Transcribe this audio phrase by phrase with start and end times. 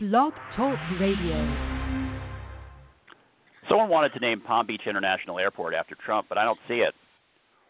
[0.00, 1.36] Blog Talk Radio.
[3.68, 6.94] Someone wanted to name Palm Beach International Airport after Trump, but I don't see it.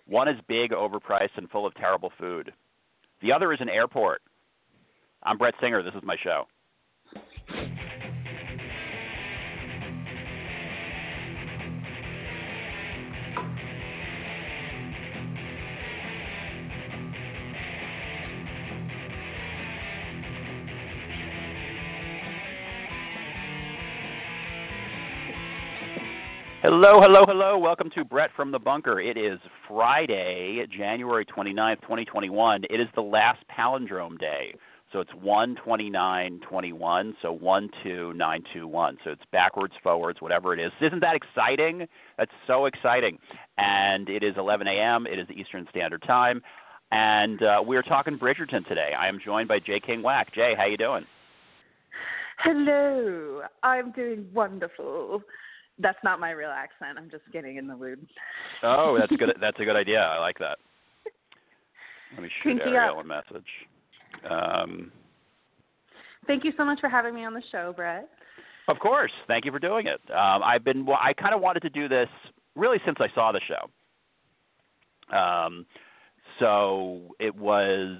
[0.06, 2.52] One is big, overpriced, and full of terrible food.
[3.20, 4.22] The other is an airport.
[5.24, 5.82] I'm Brett Singer.
[5.82, 6.44] This is my show.
[26.72, 27.58] Hello, hello, hello.
[27.58, 29.00] Welcome to Brett from the Bunker.
[29.00, 32.62] It is Friday, January 29th, 2021.
[32.70, 34.54] It is the last palindrome day.
[34.92, 38.98] So it's 12921, so 12921.
[39.02, 40.70] So it's backwards, forwards, whatever it is.
[40.80, 41.88] Isn't that exciting?
[42.16, 43.18] That's so exciting.
[43.58, 46.40] And it is 11 a.m., it is Eastern Standard Time.
[46.92, 48.92] And uh, we're talking Bridgerton today.
[48.96, 50.32] I am joined by Jay King Wack.
[50.32, 51.04] Jay, how you doing?
[52.38, 55.24] Hello, I'm doing wonderful.
[55.80, 56.98] That's not my real accent.
[56.98, 58.06] I'm just getting in the mood.
[58.62, 59.36] Oh, that's good.
[59.40, 60.00] that's a good idea.
[60.00, 60.58] I like that.
[62.14, 63.04] Let me shoot Pinky Arielle up.
[63.04, 63.46] a message.
[64.28, 64.92] Um,
[66.26, 68.08] Thank you so much for having me on the show, Brett.
[68.68, 69.12] of course.
[69.26, 70.00] Thank you for doing it.
[70.12, 70.84] Um, I've been.
[70.84, 72.08] well, I kind of wanted to do this
[72.56, 75.16] really since I saw the show.
[75.16, 75.66] Um,
[76.38, 77.98] so it was.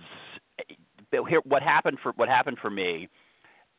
[1.10, 3.08] Here, what happened for what happened for me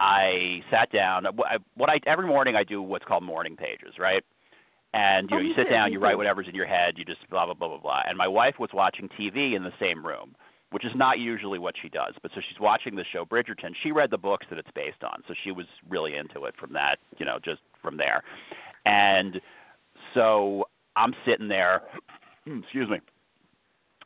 [0.02, 1.28] I sat down.
[1.28, 4.24] Uh, what I, what I every morning I do what's called morning pages, right?
[4.94, 6.18] And you Oh, know, you sit too, down, you write too.
[6.18, 8.02] whatever's in your head, you just blah blah blah blah blah.
[8.08, 10.36] And my wife was watching TV in the same room,
[10.72, 12.16] which is not usually what she does.
[12.22, 13.74] But so she's watching the show Bridgerton.
[13.84, 16.74] She read the books that it's based on, so she was really into it from
[16.74, 18.24] that, you know, just from there.
[18.86, 19.40] And
[20.16, 20.66] so
[20.98, 21.84] I'm sitting there,
[22.48, 23.00] excuse me,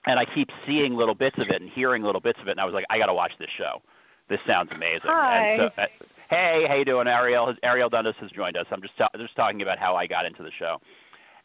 [0.06, 2.60] and I keep seeing little bits of it and hearing little bits of it, and
[2.60, 3.82] I was like, I got to watch this show.
[4.30, 5.02] This sounds amazing.
[5.06, 5.40] Hi.
[5.40, 5.86] And so, uh,
[6.30, 7.56] hey, how you doing, Arielle?
[7.64, 8.66] Arielle Dundas has joined us.
[8.72, 10.82] I'm just just talking about how I got into the show,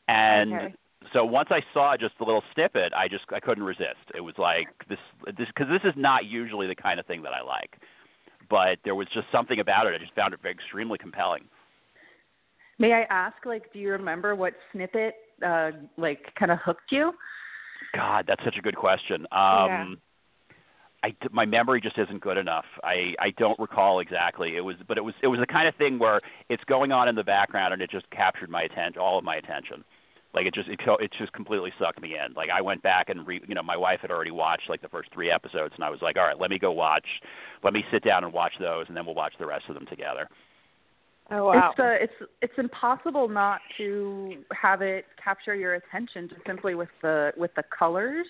[0.08, 0.74] and Okay.
[1.12, 4.00] so once I saw just a little snippet, I just I couldn't resist.
[4.14, 4.98] It was like this
[5.36, 7.76] this because this is not usually the kind of thing that I like,
[8.48, 9.94] but there was just something about it.
[9.94, 11.44] I just found it extremely compelling.
[12.78, 15.14] May I ask, like, do you remember what snippet,
[15.44, 17.12] uh, like, kind of hooked you?
[17.94, 19.26] God, that's such a good question.
[19.32, 19.86] Um, Yeah.
[21.02, 22.66] I d- my memory just isn't good enough.
[22.82, 24.56] I I don't recall exactly.
[24.56, 27.08] It was, but it was it was the kind of thing where it's going on
[27.08, 29.84] in the background and it just captured my attention, all of my attention.
[30.34, 32.34] Like it just it co- it just completely sucked me in.
[32.34, 34.88] Like I went back and re, you know my wife had already watched like the
[34.88, 37.06] first three episodes and I was like, all right, let me go watch,
[37.64, 39.86] let me sit down and watch those and then we'll watch the rest of them
[39.86, 40.28] together.
[41.30, 46.74] Oh It's uh, it's it's impossible not to have it capture your attention just simply
[46.74, 48.26] with the with the colors.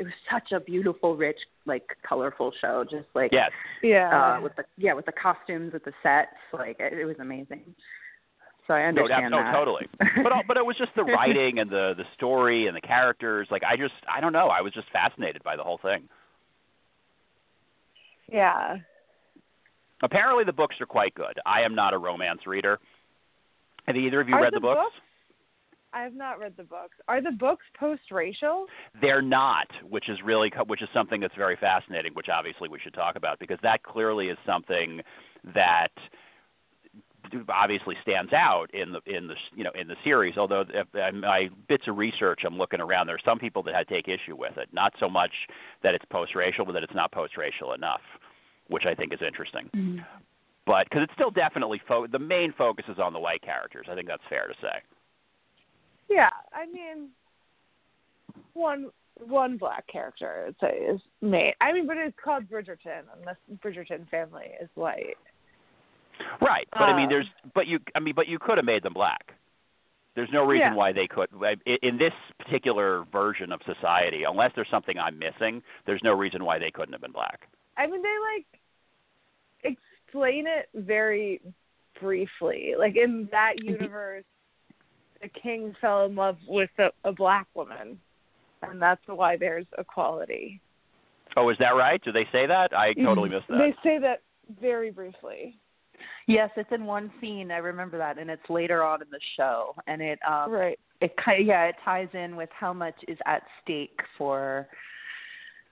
[0.00, 2.84] It was such a beautiful, rich, like colorful show.
[2.90, 3.50] Just like Yes.
[3.82, 4.36] yeah.
[4.38, 7.60] uh, with the yeah with the costumes, with the sets, like it, it was amazing.
[8.66, 9.52] So I No, understand no, that.
[9.52, 9.86] totally.
[10.24, 13.46] But al- but it was just the writing and the the story and the characters.
[13.50, 14.48] Like I just I don't know.
[14.48, 16.08] I was just fascinated by the whole thing.
[18.32, 18.76] yeah.
[20.02, 21.38] Apparently, the books are quite good.
[21.44, 22.78] I am not a romance reader.
[23.86, 24.80] Have either of you Are read the the books?
[24.82, 24.96] books-
[25.92, 26.96] I have not read the books.
[27.08, 28.66] Are the books post-racial?
[29.00, 32.12] They're not, which is really which is something that's very fascinating.
[32.14, 35.00] Which obviously we should talk about because that clearly is something
[35.54, 35.92] that
[37.48, 40.36] obviously stands out in the in the you know in the series.
[40.36, 40.64] Although
[41.12, 43.06] my bits of research, I'm looking around.
[43.06, 44.68] There are some people that had take issue with it.
[44.72, 45.32] Not so much
[45.82, 48.02] that it's post-racial, but that it's not post-racial enough,
[48.68, 49.68] which I think is interesting.
[49.74, 50.06] Mhm.
[50.66, 53.86] But because it's still definitely fo- the main focus is on the white characters.
[53.90, 54.80] I think that's fair to say.
[56.10, 56.30] Yeah.
[56.52, 57.08] I mean,
[58.54, 58.90] one
[59.26, 61.54] one black character I'd say is made.
[61.60, 65.16] I mean, but it's called Bridgerton, unless Bridgerton family is white.
[66.40, 68.92] Right, but I mean, there's, but you, I mean, but you could have made them
[68.92, 69.32] black.
[70.16, 70.74] There's no reason Yeah.
[70.74, 71.28] why they could.
[71.42, 76.44] I- In this particular version of society, unless there's something I'm missing, there's no reason
[76.44, 77.46] why they couldn't have been black.
[77.76, 81.40] I mean, they like explain it very
[82.00, 82.74] briefly.
[82.78, 83.68] Like in that Mm-hmm.
[83.82, 84.24] universe,
[85.20, 87.98] the king fell in love with a, a black woman,
[88.62, 90.60] and that's why there's equality.
[91.36, 92.02] Oh, is that right?
[92.02, 92.76] Do they say that?
[92.76, 93.58] I totally missed that.
[93.58, 94.22] They say that
[94.60, 95.58] very briefly.
[96.26, 97.50] Yes, it's in one scene.
[97.50, 100.78] I remember that, and it's later on in the show, and it um right.
[101.00, 104.66] it kind yeah it ties in with how much is at stake for.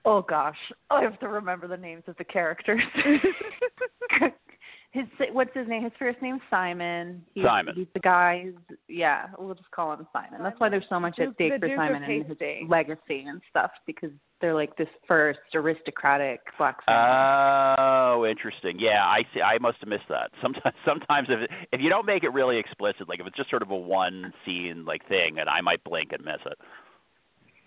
[0.05, 0.57] Oh gosh,
[0.89, 2.81] I have to remember the names of the characters.
[4.91, 5.83] his what's his name?
[5.83, 7.23] His first name's Simon.
[7.35, 7.75] He's, Simon.
[7.75, 8.41] He's the guy.
[8.43, 10.41] who's- Yeah, we'll just call him Simon.
[10.41, 13.25] That's why there's so much Duke- at stake the for Duke Simon and his legacy
[13.27, 14.09] and stuff because
[14.41, 17.75] they're like this first aristocratic black family.
[17.79, 18.79] Oh, interesting.
[18.79, 19.41] Yeah, I see.
[19.41, 20.31] I must have missed that.
[20.41, 23.61] Sometimes, sometimes if if you don't make it really explicit, like if it's just sort
[23.61, 26.57] of a one scene like thing, and I might blink and miss it.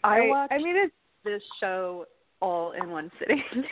[0.03, 0.95] I I, I mean, it's
[1.25, 2.07] this show
[2.41, 3.43] all in one sitting.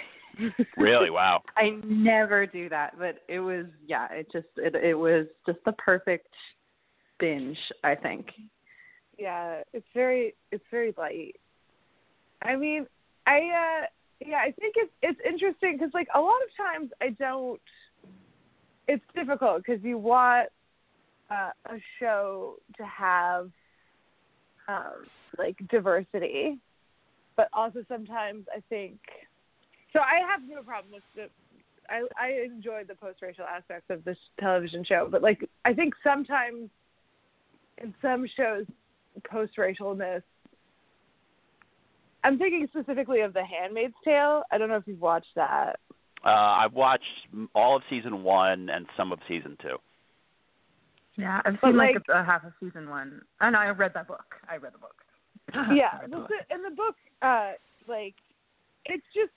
[0.76, 1.10] Really?
[1.10, 1.42] Wow.
[1.56, 5.72] I never do that, but it was yeah, it just it it was just the
[5.72, 6.28] perfect
[7.18, 8.26] binge, I think.
[9.18, 11.36] yeah, it's very it's very light.
[12.42, 12.86] I mean,
[13.26, 13.86] I uh
[14.26, 17.60] yeah, I think it's it's interesting because like a lot of times I don't.
[18.88, 20.48] It's difficult because you want
[21.30, 23.50] uh, a show to have
[24.68, 25.06] um
[25.38, 26.58] like diversity,
[27.36, 28.98] but also sometimes I think.
[29.92, 31.28] So I have no problem with the.
[31.88, 35.94] I I enjoy the post racial aspects of this television show, but like I think
[36.04, 36.70] sometimes
[37.78, 38.66] in some shows
[39.28, 40.22] post racialness.
[42.22, 44.42] I'm thinking specifically of The Handmaid's Tale.
[44.52, 45.80] I don't know if you've watched that.
[46.22, 49.76] Uh, I've watched m- all of season one and some of season two.
[51.16, 53.22] Yeah, I've But, seen like, like- a, a half of season one.
[53.40, 54.34] I know I read that book.
[54.48, 54.96] I read the book.
[55.74, 56.30] yeah, I read the well, book.
[56.50, 57.52] in the book, uh,
[57.88, 58.14] like
[58.84, 59.32] it's just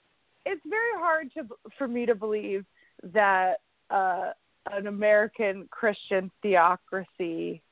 [0.46, 1.42] it's very hard to
[1.78, 2.64] for me to believe
[3.12, 3.60] that
[3.90, 4.30] uh,
[4.70, 7.62] an American Christian theocracy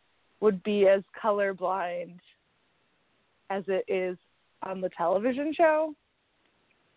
[0.41, 2.19] would be as colorblind
[3.51, 4.17] as it is
[4.63, 5.95] on the television show.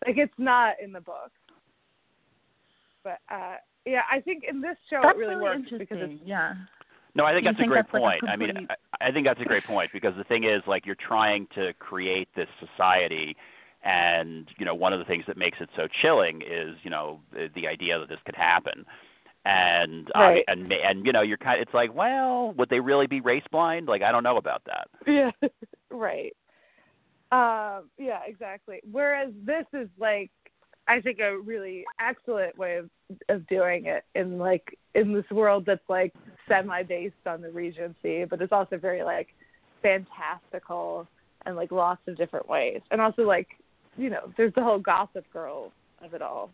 [0.05, 1.31] Like it's not in the book.
[3.03, 3.55] But uh
[3.85, 5.77] yeah, I think in this show That's it really, works interesting.
[5.79, 6.53] because it's yeah.
[7.13, 8.31] No, I think that's think a great that's, like, a point.
[8.31, 8.67] I mean,
[8.99, 11.71] I, I think that's a great point because the thing is, like, you're trying to
[11.79, 13.37] create this society,
[13.85, 17.21] and you know, one of the things that makes it so chilling is, you know,
[17.31, 18.85] the, the idea that this could happen.
[19.45, 21.61] And uh, and and you know, you're kind.
[21.61, 23.87] It's like, well, would they really be race blind?
[23.87, 24.87] Like, I don't know about that.
[25.07, 25.29] Yeah.
[25.91, 26.35] right.
[27.31, 28.81] Um, yeah, exactly.
[28.91, 30.31] Whereas this is like
[30.87, 32.89] I think a really excellent way of
[33.29, 36.13] of doing it in like in this world that's like
[36.47, 39.27] semi based on the Regency, but it's also very like
[39.83, 41.07] fantastical
[41.45, 42.81] and like lots of different ways.
[42.89, 43.47] And also like,
[43.97, 45.71] you know, there's the whole gossip girl
[46.03, 46.51] of it all.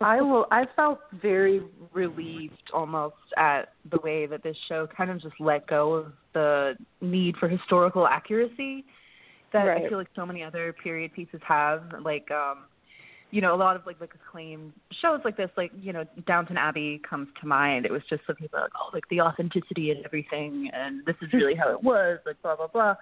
[0.00, 0.46] I will.
[0.50, 1.62] I felt very
[1.92, 6.74] relieved almost at the way that this show kind of just let go of the
[7.00, 8.84] need for historical accuracy
[9.52, 9.84] that Right.
[9.84, 11.82] I feel like so many other period pieces have.
[12.02, 12.64] Like, um,
[13.30, 16.56] you know, a lot of like like acclaimed shows like this, like you know, Downton
[16.56, 17.86] Abbey comes to mind.
[17.86, 21.32] It was just so people like, oh, like the authenticity and everything, and this is
[21.32, 22.94] really how it was, like blah blah blah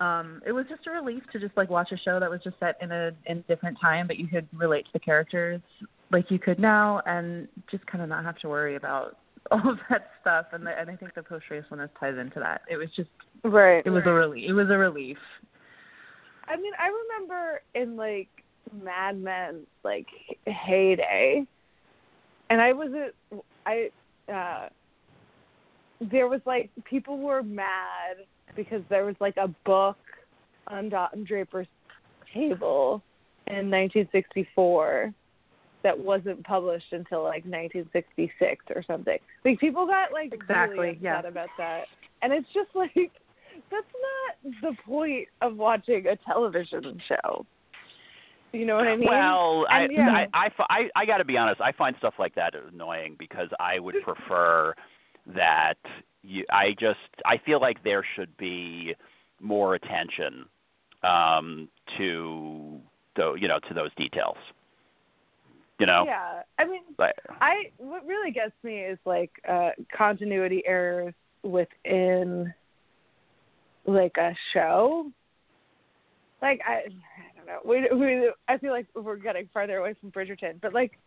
[0.00, 2.58] um it was just a relief to just like watch a show that was just
[2.60, 5.60] set in a in a different time but you could relate to the characters
[6.10, 9.16] like you could now and just kind of not have to worry about
[9.50, 12.62] all of that stuff and the, and I think the post racialness ties into that.
[12.68, 13.08] It was just
[13.44, 13.82] Right.
[13.86, 14.50] it was a relief.
[14.50, 15.18] It was a relief.
[16.46, 18.28] I mean, I remember in like
[18.82, 20.06] Mad Men, like
[20.46, 21.46] heyday,
[22.50, 23.36] and I was a,
[23.66, 23.90] I,
[24.32, 24.68] uh,
[26.00, 28.16] there was like people were mad
[28.58, 29.96] because there was like a book
[30.66, 31.68] on Don Draper's
[32.34, 33.00] table
[33.46, 35.14] in 1964
[35.84, 39.16] that wasn't published until like 1966 or something.
[39.44, 41.28] Like people got like Exactly, really upset yeah.
[41.28, 41.84] about that,
[42.20, 42.92] and it's just like
[43.70, 43.86] that's
[44.42, 47.46] not the point of watching a television show.
[48.52, 49.08] You know what I mean?
[49.08, 50.26] Well, I, yeah.
[50.32, 51.60] I, I, I, I got to be honest.
[51.60, 54.74] I find stuff like that annoying because I would prefer
[55.36, 55.74] that
[56.22, 56.44] you.
[56.50, 58.94] I just I feel like there should be
[59.40, 60.46] more attention
[61.02, 62.80] um, to
[63.16, 64.36] the you know to those details.
[65.78, 70.62] You know, Yeah, I mean, like I what really gets me is like uh continuity
[70.66, 72.52] errors within
[73.86, 75.10] like a show.
[76.42, 77.60] Like I, I don't know.
[77.64, 80.98] We we I feel like we're getting farther away from Bridgerton, but like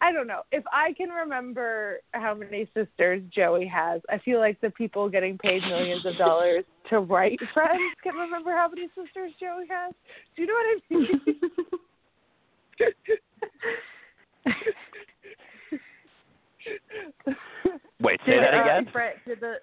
[0.00, 0.42] I don't know.
[0.52, 5.38] If I can remember how many sisters Joey has, I feel like the people getting
[5.38, 9.94] paid millions of dollars to write Friends can remember how many sisters Joey has.
[10.36, 11.30] Do you know what I mean?
[18.00, 18.88] wait, say Did, that uh, again.
[18.92, 19.54] Brett, did the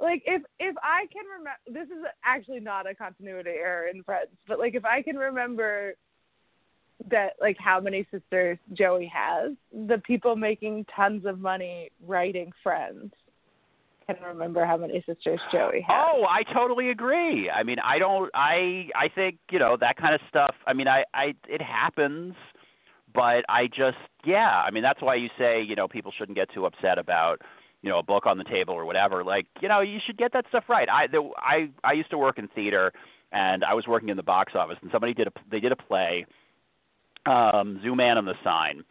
[0.00, 4.30] like if if I can remember, this is actually not a continuity error in Friends,
[4.46, 5.94] but like if I can remember
[7.10, 13.12] that like how many sisters Joey has, the people making tons of money writing Friends
[14.06, 16.06] can remember how many sisters Joey has.
[16.10, 17.50] Oh, I totally agree.
[17.50, 18.30] I mean, I don't.
[18.34, 20.54] I I think you know that kind of stuff.
[20.66, 22.34] I mean, I I it happens,
[23.14, 24.62] but I just yeah.
[24.66, 27.42] I mean, that's why you say you know people shouldn't get too upset about
[27.82, 30.32] you know a book on the table or whatever like you know you should get
[30.32, 32.92] that stuff right i the, i i used to work in theater
[33.30, 35.76] and i was working in the box office and somebody did a they did a
[35.76, 36.26] play
[37.28, 38.84] um Zooman and the sign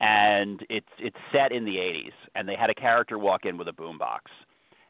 [0.00, 3.68] and it's it's set in the 80s and they had a character walk in with
[3.68, 4.20] a boombox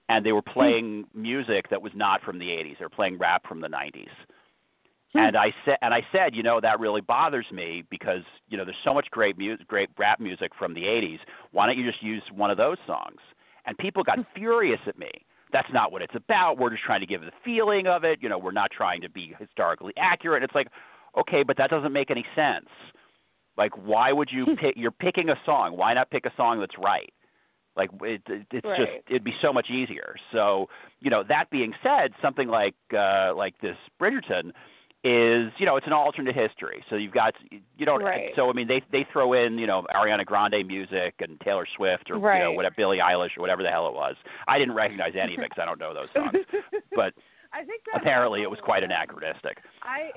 [0.09, 0.53] and they were hmm.
[0.53, 4.09] playing music that was not from the 80s they were playing rap from the 90s
[5.13, 5.19] hmm.
[5.19, 8.65] and I said, and I said, you know, that really bothers me because you know
[8.65, 11.19] there's so much great music, great rap music from the '80s.
[11.51, 13.21] Why don't you just use one of those songs?
[13.67, 14.23] And people got hmm.
[14.35, 15.11] furious at me.
[15.53, 16.59] That's not what it's about.
[16.59, 18.21] We're just trying to give the feeling of it.
[18.23, 20.43] You know, we're not trying to be historically accurate.
[20.43, 20.69] It's like,
[21.19, 22.69] okay, but that doesn't make any sense.
[23.57, 24.75] Like, why would you pick?
[24.77, 25.77] You're picking a song.
[25.77, 27.13] Why not pick a song that's right?
[27.77, 28.79] Like it, it, it's Right.
[28.79, 30.15] just it'd be so much easier.
[30.33, 30.69] So
[31.01, 34.53] you know, that being said, something like uh, like this Bridgerton
[35.05, 36.85] is you know it's an alternate history.
[36.89, 38.31] So you've got you don't Right.
[38.37, 42.11] so I mean they they throw in you know Ariana Grande music and Taylor Swift
[42.11, 44.17] or you know whatever Billie Eilish or whatever the hell it was.
[44.49, 46.37] I didn't recognize any of it because I don't know those songs.
[46.95, 47.15] But
[47.55, 49.59] I think apparently it was quite anachronistic.
[49.83, 50.11] I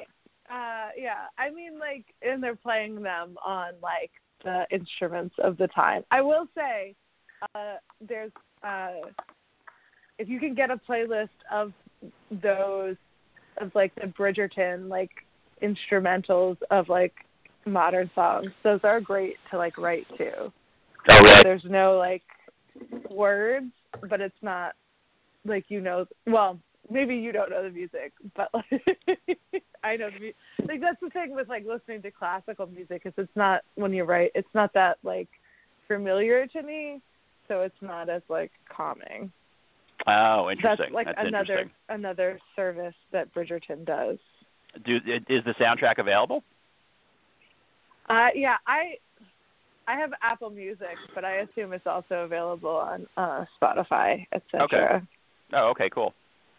[0.52, 4.12] uh yeah, I mean like and they're playing them on like
[4.44, 6.04] the instruments of the time.
[6.12, 6.96] I will say
[7.56, 7.76] uh
[8.08, 8.32] there's
[8.64, 8.92] uh
[10.18, 11.74] if you can get a playlist of
[12.42, 12.96] those
[13.60, 15.12] of like the Bridgerton like
[15.62, 17.14] instrumentals of like
[17.66, 20.52] modern songs, those are great to like write to.
[21.10, 21.44] Oh really?
[21.44, 22.24] There's no like
[23.10, 23.72] words,
[24.10, 24.74] but it's not
[25.46, 26.06] like you know.
[26.28, 26.60] Well,
[26.90, 28.66] maybe you don't know the music, but like
[29.84, 30.36] I know the music.
[30.68, 34.04] Like that's the thing with like listening to classical music is it's not when you
[34.04, 35.30] write, it's not that like
[35.88, 37.02] familiar to me,
[37.48, 39.32] so it's not as like calming.
[40.08, 40.88] Oh, interesting.
[40.88, 44.18] That's like That's another another service that Bridgerton does.
[44.86, 46.44] Do, is the soundtrack available?
[48.10, 48.98] Uh, yeah, I
[49.88, 54.64] I have Apple Music, but I assume it's also available on uh, Spotify, etc.
[54.64, 55.06] Okay.
[55.54, 56.14] Oh, okay, cool.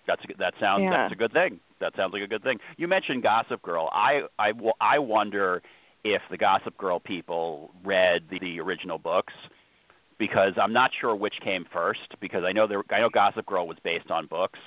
[0.07, 0.91] That's a, that sounds Yeah.
[0.91, 1.61] that's a good thing.
[1.81, 2.59] That sounds like a good thing.
[2.77, 3.89] You mentioned Gossip Girl.
[3.93, 5.63] I I I wonder
[6.05, 9.35] if the Gossip Girl people read the, the original books
[10.19, 13.67] because I'm not sure which came first because I know there I know Gossip Girl
[13.67, 14.59] was based on books.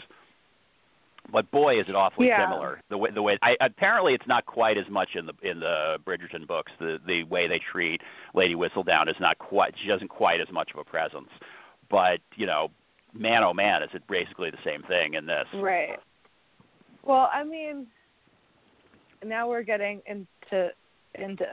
[1.31, 2.45] But boy, is it awfully Yeah.
[2.49, 2.81] similar.
[2.89, 5.97] The way the way I, apparently it's not quite as much in the in the
[6.05, 6.71] Bridgerton books.
[6.79, 8.01] The the way they treat
[8.33, 9.75] Lady Whistledown is not quite.
[9.81, 11.29] She doesn't quite as much of a presence.
[11.89, 12.69] But you know,
[13.13, 15.45] man oh man, is it basically the same thing in this?
[15.55, 15.99] Right.
[17.03, 17.87] Well, I mean,
[19.25, 20.69] now we're getting into
[21.15, 21.45] into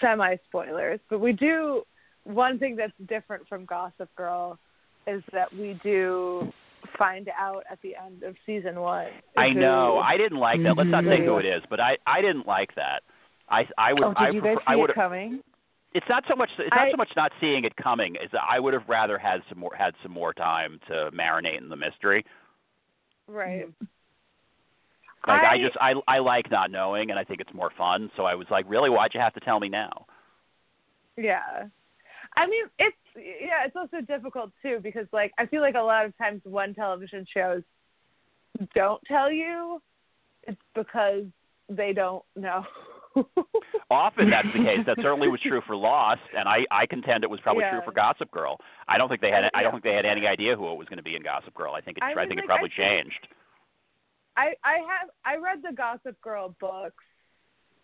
[0.00, 1.82] semi spoilers, but we do
[2.24, 4.58] one thing that's different from Gossip Girl
[5.06, 6.52] is that we do
[6.98, 9.06] find out at the end of season one.
[9.36, 9.98] I know.
[9.98, 10.76] I didn't like that.
[10.76, 11.40] Let's not say who Mhm.
[11.40, 13.02] it is, but I I didn't like that.
[13.48, 15.42] I I would Oh, did I you guys I see would it coming?
[15.92, 18.42] It's not so much it's not I- so much not seeing it coming is that
[18.48, 21.76] I would have rather had some more had some more time to marinate in the
[21.76, 22.24] mystery.
[23.26, 23.66] right.
[25.26, 28.10] Like I, I- just I I like not knowing and I think it's more fun.
[28.16, 30.06] So I was like, really, why'd you have to tell me now?
[31.16, 31.66] Yeah.
[32.36, 36.06] I mean, it's yeah, it's also difficult too because like I feel like a lot
[36.06, 37.62] of times when television shows
[38.74, 39.82] don't tell you,
[40.44, 41.24] it's because
[41.68, 42.64] they don't know.
[43.90, 44.80] Often that's the case.
[44.86, 47.92] That certainly was true for Lost, and I I contend it was probably true for
[47.92, 48.56] Gossip Girl.
[48.88, 49.70] I don't think they had I don't Yeah.
[49.72, 51.74] think they had any idea who it was going to be in Gossip Girl.
[51.74, 53.28] I think it I I, mean, think it probably I think- changed.
[54.36, 57.02] I I have I read the Gossip Girl books,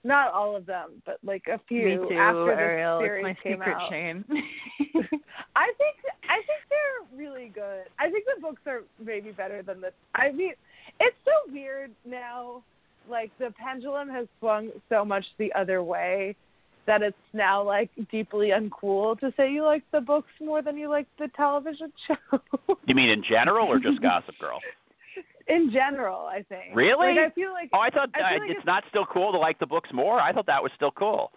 [0.05, 3.01] not all of them, but like a few Me too, after the Arielle.
[3.01, 3.91] series It's my came secret out.
[3.91, 4.25] shame.
[5.57, 5.97] I think
[6.29, 7.85] I think they're really good.
[7.99, 9.91] I think the books are maybe better than the.
[10.15, 10.53] I mean,
[11.01, 12.63] it's so weird now.
[13.09, 16.35] Like the pendulum has swung so much the other way
[16.87, 20.89] that it's now like deeply uncool to say you like the books more than you
[20.89, 22.41] like the television show.
[22.87, 24.61] You mean in general or just Gossip Girl?
[25.49, 26.75] In general, I think.
[26.75, 27.15] Really?
[27.15, 29.31] Like I feel like Oh, I thought I uh, like it's it's- not still cool
[29.31, 30.19] to like the books more.
[30.21, 31.31] I thought that was still cool.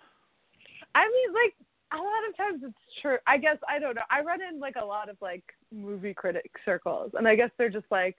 [0.96, 1.54] I mean, like
[1.94, 3.18] a lot of times it's true.
[3.28, 4.02] I guess I don't know.
[4.10, 7.70] I run in like a lot of like movie critic circles, and I guess they're
[7.70, 8.18] just like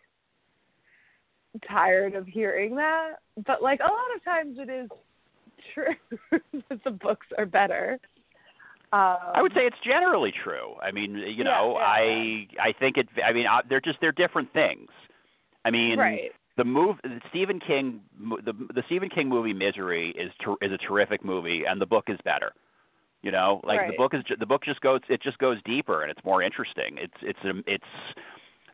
[1.69, 3.15] tired of hearing that.
[3.47, 4.89] But like a lot of times it is
[5.75, 5.95] true
[6.69, 7.99] that the books are better.
[8.93, 10.75] Um, I would say it's generally true.
[10.83, 13.09] I mean, you Yeah, know, yeah, I I think it.
[13.25, 14.89] I mean, uh, they're just they're different things.
[15.65, 16.33] I mean, right.
[16.57, 20.79] the move the Stephen King the the Stephen King movie Misery is ter- is a
[20.79, 22.53] terrific movie, and the book is better.
[23.23, 26.11] You know, like the book is the book just goes it just goes deeper and
[26.11, 26.97] it's more interesting.
[26.99, 27.85] It's it's um, it's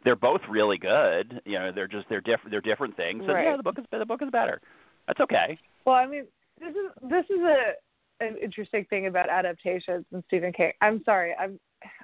[0.06, 1.42] they're both really good.
[1.44, 3.24] You know, they're just they're different they're different things.
[3.26, 4.60] And yeah, the book is the book is better.
[5.08, 5.58] That's okay.
[5.84, 6.26] Well, I mean,
[6.60, 10.70] this is this is a an interesting thing about adaptations and Stephen King.
[10.80, 11.58] I'm sorry, I'm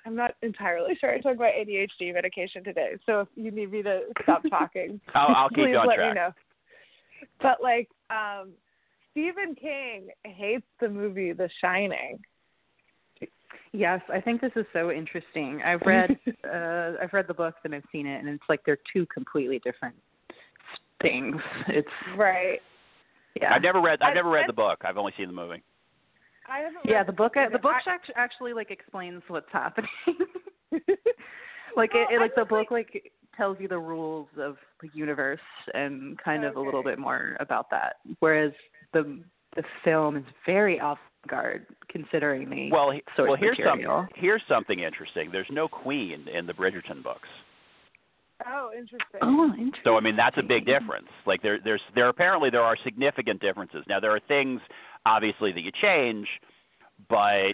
[0.04, 1.14] I'm not entirely sure.
[1.14, 5.34] I took my ADHD medication today, so if you need me to stop talking, I'll,
[5.34, 6.14] I'll keep please you on let track.
[6.14, 6.30] me know.
[7.40, 8.50] But like, um,
[9.12, 12.18] Stephen King hates the movie The Shining.
[13.72, 15.60] Yes, I think this is so interesting.
[15.64, 18.78] I've read uh I've read the book and I've seen it and it's like they're
[18.92, 19.94] two completely different
[21.00, 21.36] things.
[21.68, 22.60] It's Right.
[23.40, 23.54] yeah.
[23.54, 24.00] I've never read.
[24.02, 24.78] I've I- never read I- the book.
[24.84, 25.62] I've only seen the movie.
[26.48, 26.84] I haven't.
[26.84, 29.88] yeah, the book the book I- actually, actually like explains what's happening.
[30.72, 34.90] like it, Well, it I like the book like tells you the rules of the
[34.92, 35.40] universe
[35.72, 37.96] and kind of a little bit more about that.
[38.18, 38.52] Whereas
[38.92, 39.20] the
[39.56, 40.98] the film is very off
[41.28, 44.02] guard considering the Well, he- source well, here's material.
[44.02, 44.20] something.
[44.20, 45.30] Here's something interesting.
[45.30, 47.28] There's no queen in the Bridgerton books.
[48.46, 49.20] oh, interesting.
[49.22, 49.72] Oh, interesting.
[49.84, 51.08] So I mean that's a big difference.
[51.26, 53.84] Like there there's there apparently there are significant differences.
[53.88, 54.60] Now there are things
[55.06, 56.26] obviously that you change,
[57.08, 57.52] but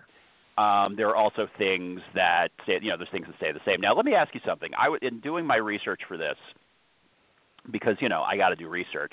[0.56, 3.80] um, there are also things that stay, you know there's things that stay the same.
[3.80, 4.70] Now let me ask you something.
[4.78, 6.36] I w- in doing my research for this
[7.70, 9.12] because you know I got to do research.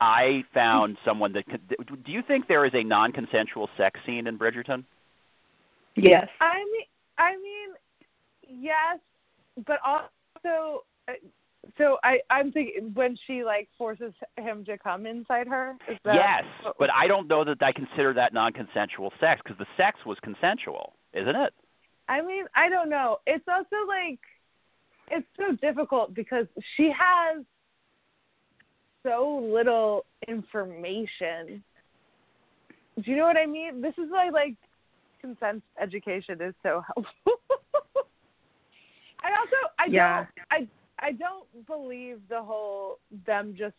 [0.00, 1.68] I found someone that could,
[2.04, 4.84] do you think there is a non-consensual sex scene in Bridgerton?
[5.94, 6.28] Yes.
[6.40, 6.84] I mean,
[7.18, 8.98] I mean, yes,
[9.66, 11.12] but also, uh,
[11.78, 15.74] so I I'm thinking when she like forces him to come inside her.
[15.90, 19.66] Is that yes, but I don't know that I consider that non-consensual sex because the
[19.76, 21.54] sex was consensual, isn't it?
[22.08, 23.18] I mean, I don't know.
[23.26, 24.20] It's also like
[25.10, 27.44] it's so difficult because she has
[29.06, 31.62] so little information.
[32.96, 33.80] Do you know what I mean?
[33.80, 34.54] This is why like
[35.20, 37.14] consent education is so helpful.
[39.24, 40.16] and also, I Yeah.
[40.16, 43.74] don't, I I don't believe the whole them just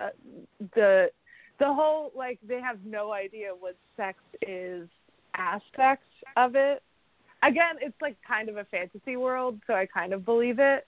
[0.00, 0.08] uh,
[0.74, 1.10] the
[1.58, 4.88] the whole like they have no idea what sex is
[5.34, 6.04] aspect
[6.36, 6.82] of it.
[7.42, 10.86] Again, it's like kind of a fantasy world, so I kind of believe it.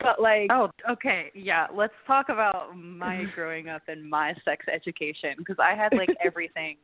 [0.00, 1.30] But like, Oh, okay.
[1.34, 6.08] Yeah, let's talk about my growing up and my sex education because I had like
[6.24, 6.76] everything.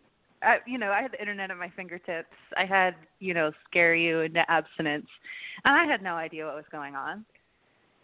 [0.43, 2.29] I, you know, I had the internet at my fingertips.
[2.57, 5.07] I had, you know, scare you into abstinence,
[5.67, 7.27] and I had no idea what was going on.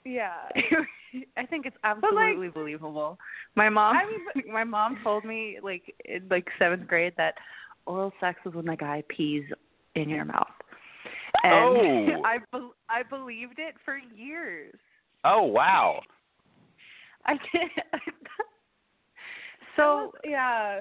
[0.05, 0.35] yeah,
[1.39, 3.19] I think it's like- absolutely believable.
[3.55, 7.35] My mom, I mean, my mom told me like in like seventh grade that
[7.87, 9.45] oral sex is when the guy pees
[9.95, 10.47] in your mouth.
[11.43, 12.23] And Oh.
[12.25, 14.75] I be- I believed it for years.
[15.27, 16.01] Oh wow.
[17.27, 17.71] I did.
[19.77, 20.81] so, yeah.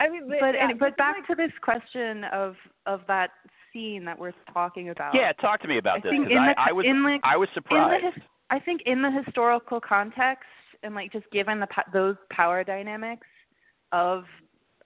[0.00, 2.54] I mean, but yeah, and, but back like, to this question of
[2.86, 3.30] of that
[3.72, 5.14] scene that we're talking about.
[5.14, 7.20] Yeah, talk to me about I this because in I, the I was in like
[7.24, 8.04] I was surprised.
[8.04, 10.44] his, I think in the historical context
[10.82, 13.26] and like just given the po- those power dynamics
[13.92, 14.24] of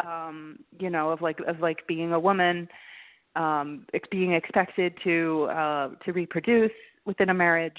[0.07, 2.69] um you know of like of like being a woman
[3.37, 6.71] um being expected to uh to reproduce
[7.05, 7.79] within a marriage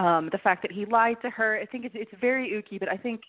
[0.00, 2.88] um the fact that he lied to her I think it's it's very ooky but
[2.88, 3.20] I think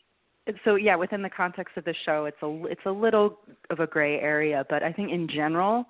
[0.65, 3.87] so yeah within the context of the show it's a it's a little of a
[3.87, 5.85] gray area but I think in general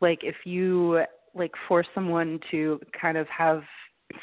[0.00, 1.02] like if you
[1.34, 3.62] like force someone to kind of have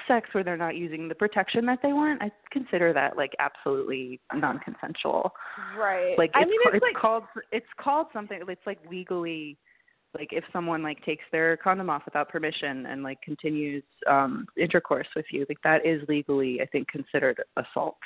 [0.08, 4.20] sex where they're not using the protection that they want, I consider that like absolutely
[4.34, 5.32] non-consensual.
[5.78, 6.16] right.
[6.18, 8.40] Like I it's, mean, ca- it's, it's like called it's called something.
[8.48, 9.58] It's like legally,
[10.18, 15.08] like if someone like takes their condom off without permission and like continues um intercourse
[15.16, 17.98] with you, like that is legally, I think, considered assault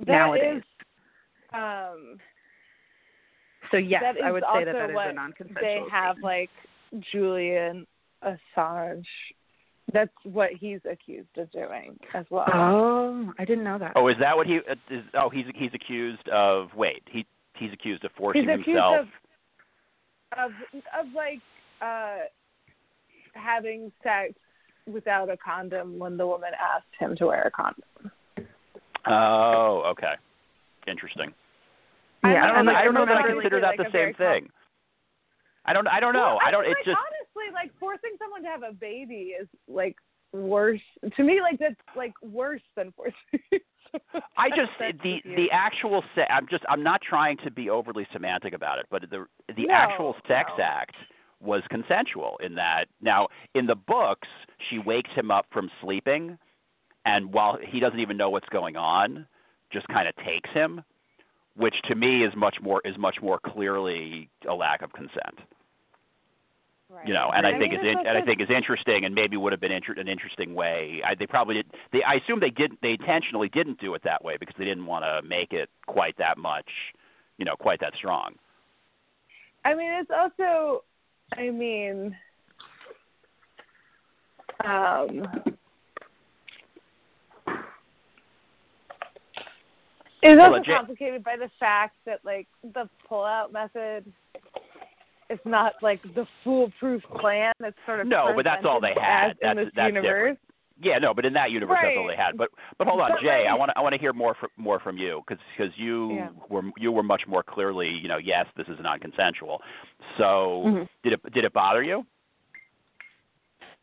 [0.00, 0.58] that nowadays.
[0.58, 0.62] is,
[1.54, 2.18] um,
[3.70, 5.62] so yes, I would say that that is what a non-consensual.
[5.62, 6.24] they have statement.
[6.24, 6.50] like
[7.12, 7.86] Julian
[8.24, 9.04] Assange.
[9.92, 12.46] That's what he's accused of doing as well.
[12.52, 13.92] Oh, I didn't know that.
[13.96, 15.02] oh, is that what he uh, is?
[15.14, 16.68] Oh, he's he's accused of.
[16.74, 19.00] Wait, he he's accused of forcing he's accused himself.
[19.00, 19.06] of
[20.38, 20.52] of
[20.98, 21.40] of like
[21.80, 22.18] uh
[23.34, 24.34] having sex
[24.86, 28.10] without a condom when the woman asked him to wear a condom.
[29.06, 30.14] Oh, okay,
[30.86, 31.32] interesting.
[32.22, 32.72] I Yeah, I don't and know.
[32.72, 34.48] like, I don't know that I consider that like the same thing.
[35.64, 35.86] I don't.
[35.88, 36.36] I don't know.
[36.36, 36.62] Well, I don't.
[36.62, 36.98] mean, It's like, just.
[36.98, 39.96] honestly like forcing someone to have a baby is like
[40.32, 40.80] worse
[41.16, 41.40] to me.
[41.40, 43.14] Like that's like worse than forcing.
[44.36, 44.70] I just
[45.02, 48.86] the the actual se- I'm just I'm not trying to be overly semantic about it,
[48.90, 50.64] but the the No, actual sex no.
[50.64, 50.94] act
[51.40, 52.86] was consensual in that.
[53.00, 54.28] Now in the books,
[54.70, 56.38] she wakes him up from sleeping,
[57.04, 59.26] and while he doesn't even know what's going on,
[59.72, 60.82] just kind of takes him,
[61.56, 65.40] which to me is much more is much more clearly a lack of consent.
[66.94, 67.08] Right.
[67.08, 69.06] You know, and I, I think mean, is it's in, and I think is interesting,
[69.06, 71.00] and maybe would have been inter- an interesting way.
[71.04, 71.66] I, they probably did.
[71.90, 74.84] They, I assume they didn't, They intentionally didn't do it that way because they didn't
[74.84, 76.68] want to make it quite that much,
[77.38, 78.34] you know, quite that strong.
[79.64, 80.84] I mean, it's also
[81.36, 82.16] I mean,
[84.64, 85.26] um,
[90.22, 94.04] it's also complicated by the fact that like the pull-out method
[95.32, 97.52] is not like the foolproof plan.
[97.58, 99.30] that's sort of No, but that's all they had.
[99.30, 100.36] as in That's- this that's universe.
[100.80, 102.36] Yeah, no, but in that universe, that's all they had.
[102.36, 104.48] But but hold on, But, Jay, I want to I want to hear more from
[104.56, 106.28] more from you because because you Yeah.
[106.48, 109.62] were you were much more clearly you know yes this is non-consensual.
[110.18, 110.88] So Mhm.
[111.04, 112.04] did it did it bother you?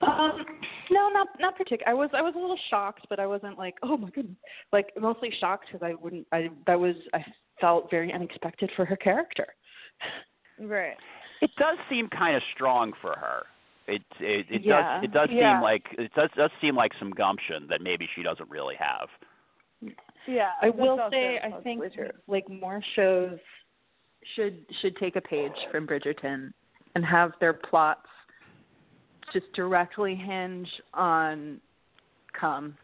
[0.02, 0.46] Um,
[0.92, 1.90] no, not not particular.
[1.90, 4.38] I was I was a little shocked, but I wasn't like, oh my goodness,
[4.74, 6.28] like mostly shocked because I wouldn't.
[6.32, 7.24] I that was I
[7.62, 9.48] felt very unexpected for her character.
[10.60, 10.98] Right.
[11.42, 13.44] It does seem kind of strong for her.
[13.88, 14.82] It it, it Yeah.
[14.82, 15.56] does it does Yeah.
[15.56, 19.10] seem like it does does seem like some gumption that maybe she doesn't really have.
[20.28, 20.52] Yeah.
[20.62, 22.12] I will say I think true.
[22.28, 23.40] like more shows
[24.36, 26.52] should should take a page from Bridgerton
[26.96, 28.08] and have their plots
[29.34, 31.62] just directly hinge on
[32.34, 32.78] cum.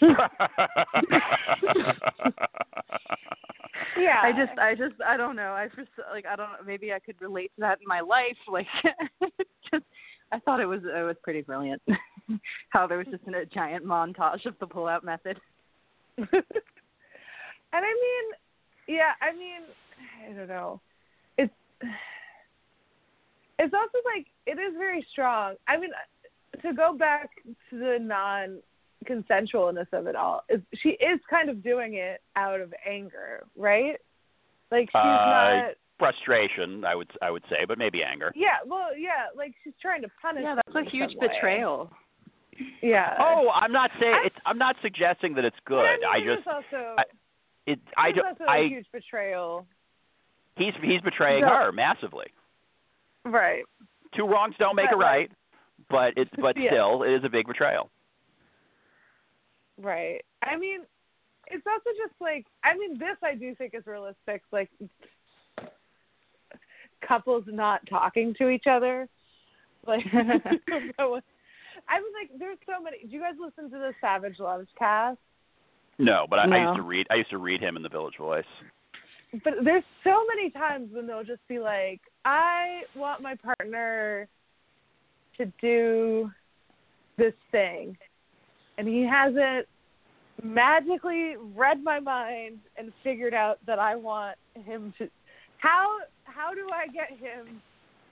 [3.98, 4.20] Yeah.
[4.22, 5.52] I just I just I don't know.
[5.52, 8.36] I just like I don't know maybe I could relate to that in my life
[8.48, 8.66] like
[9.70, 9.84] just
[10.32, 11.82] I thought it was it was pretty brilliant
[12.70, 15.38] how there was just a giant montage of the pull out method.
[16.16, 16.26] and
[17.72, 19.62] I mean, yeah, I mean,
[20.28, 20.80] I don't know.
[21.38, 21.52] It's
[23.58, 25.54] it's also like it is very strong.
[25.68, 25.90] I mean,
[26.62, 27.30] to go back
[27.70, 27.98] to the
[29.08, 33.96] non-consensualness of it all, is she is kind of doing it out of anger, right?
[34.70, 35.74] Like she's Uh, not.
[35.98, 38.32] Frustration, I would I would say, but maybe anger.
[38.34, 40.42] Yeah, well, yeah, like she's trying to punish.
[40.42, 41.92] Yeah, that's a huge betrayal.
[42.82, 43.14] Yeah.
[43.20, 44.36] Oh, I'm not saying I- it's.
[44.44, 45.78] I'm not suggesting that it's good.
[45.84, 47.04] I, I mean, it just is also I-
[47.66, 47.78] it.
[47.96, 48.26] I it is don't.
[48.26, 49.66] also I a huge betrayal.
[50.56, 51.48] he's he's betraying No.
[51.50, 52.26] her massively.
[53.24, 53.62] Right.
[54.16, 55.30] Two wrongs don't make But, a right,
[55.88, 56.70] but it's but Yeah.
[56.70, 57.90] still it is a big betrayal.
[59.82, 60.22] Right.
[60.42, 60.80] I mean,
[61.48, 64.42] it's also just like I mean, this I do think is realistic.
[64.52, 64.70] Like
[67.06, 69.08] couples not talking to each other.
[69.84, 71.22] Like I was
[71.88, 72.98] like there's so many.
[73.00, 75.18] Do you guys listen to the Savage Loves cast?
[75.98, 77.06] No, but I, I used to read.
[77.10, 78.44] I used to read him in the Village Voice.
[79.44, 84.28] But there's so many times when they'll just be like, I want my partner
[85.38, 86.30] to do
[87.18, 87.96] this thing,
[88.78, 89.66] and he hasn't
[90.42, 95.08] magically read my mind and figured out that I want him to.
[95.58, 97.60] How how do I get him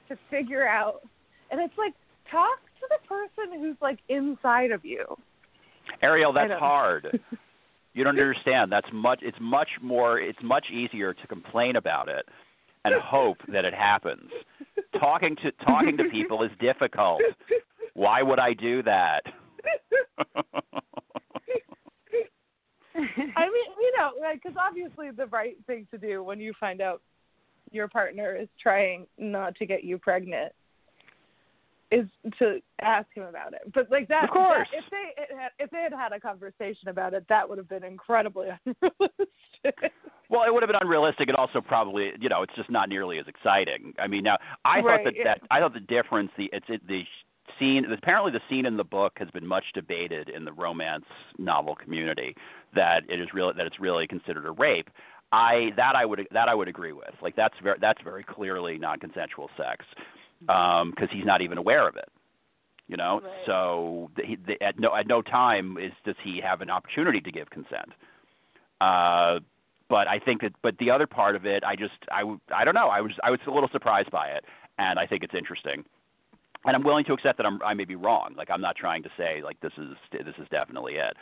[0.09, 1.02] to figure out?
[1.50, 1.94] And it's like
[2.30, 5.04] talk to the person who's like inside of you.
[6.02, 7.20] Arielle, that's hard.
[7.92, 8.70] You don't understand.
[8.70, 9.18] That's much.
[9.22, 10.18] It's much more.
[10.20, 12.24] It's much easier to complain about it
[12.85, 14.30] and hope that it happens.
[14.98, 17.20] Talking to talking to people is difficult.
[17.94, 19.22] Why would I do that?
[23.36, 27.02] I mean, you know, because obviously the right thing to do when you find out
[27.70, 30.52] your partner is trying not to get you pregnant
[31.92, 32.06] is
[32.38, 33.62] to ask him about it.
[33.74, 34.68] But like that, Of course.
[34.70, 37.68] that- if they had, if they had had a conversation about it, that would have
[37.68, 39.92] been incredibly unrealistic.
[40.28, 43.18] Well, it would have been unrealistic, and also probably, you know, it's just not nearly
[43.18, 43.92] as exciting.
[43.98, 45.24] I mean, now I Right, thought that, yeah.
[45.24, 47.02] that I thought the difference, the it's it, the
[47.59, 47.85] scene.
[47.90, 51.05] Apparently, the scene in the book has been much debated in the romance
[51.38, 52.35] novel community.
[52.74, 54.88] That it is really that it's really considered a rape.
[55.33, 57.14] I that I would that I would agree with.
[57.22, 59.85] Like that's very that's very clearly non-consensual sex
[60.40, 62.09] because he's not even aware of it.
[62.88, 63.33] You know, Right.
[63.46, 67.31] so he, the, at no at no time is does he have an opportunity to
[67.31, 67.92] give consent.
[68.81, 69.38] Uh,
[69.88, 72.64] but I think that but the other part of it, I just I w- I
[72.64, 72.88] don't know.
[72.88, 74.44] I was I was a little surprised by it,
[74.79, 75.85] and I think it's interesting.
[76.64, 78.35] And I'm willing to accept that I'm I may be wrong.
[78.37, 81.16] Like I'm not trying to say like this is this is definitely it.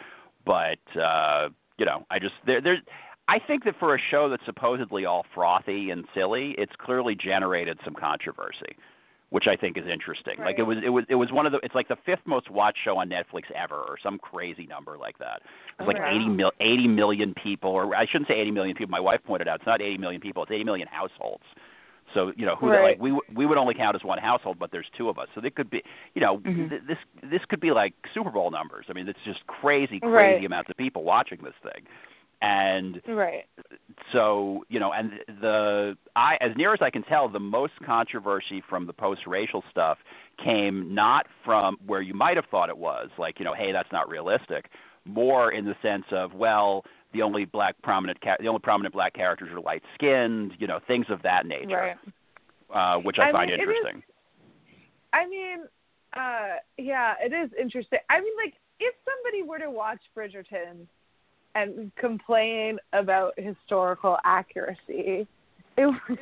[0.44, 1.48] But uh,
[1.78, 2.80] you know, I just there there's
[3.28, 7.78] I think that for a show that's supposedly all frothy and silly, it's clearly generated
[7.84, 8.74] some controversy,
[9.28, 10.38] which I think is interesting.
[10.38, 12.50] Like it was it was it was one of the it's like the fifth most
[12.50, 15.42] watched show on Netflix ever or some crazy number like that.
[15.78, 16.10] It's like Wow.
[16.16, 18.90] 80 mil, 80 million people or I shouldn't say 80 million people.
[18.90, 21.44] My wife pointed out it's not 80 million people, it's 80 million households.
[22.14, 22.82] So you know who Right.
[22.82, 25.28] like we we would only count as one household, but there's two of us.
[25.34, 25.82] So they could be
[26.14, 26.68] you know Mhm.
[26.70, 28.86] th- this this could be like Super Bowl numbers.
[28.88, 30.44] I mean, it's just crazy crazy Right.
[30.44, 31.86] amounts of people watching this thing,
[32.40, 33.44] and right.
[34.12, 38.60] so you know, and the I as near as I can tell, the most controversy
[38.60, 39.98] from the post-racial stuff
[40.42, 43.90] came not from where you might have thought it was, like you know, hey, that's
[43.92, 44.70] not realistic.
[45.04, 49.14] More in the sense of well, the only black prominent ca- the only prominent black
[49.14, 51.96] characters are light skinned, you know, things of that nature,
[52.74, 52.96] Right.
[52.96, 54.02] uh, which I, I find mean, it is- interesting.
[55.12, 55.58] I mean,
[56.14, 57.98] uh, yeah, it is interesting.
[58.10, 60.86] I mean, like, if somebody were to watch Bridgerton
[61.54, 65.26] and complain about historical accuracy,
[65.78, 65.96] it would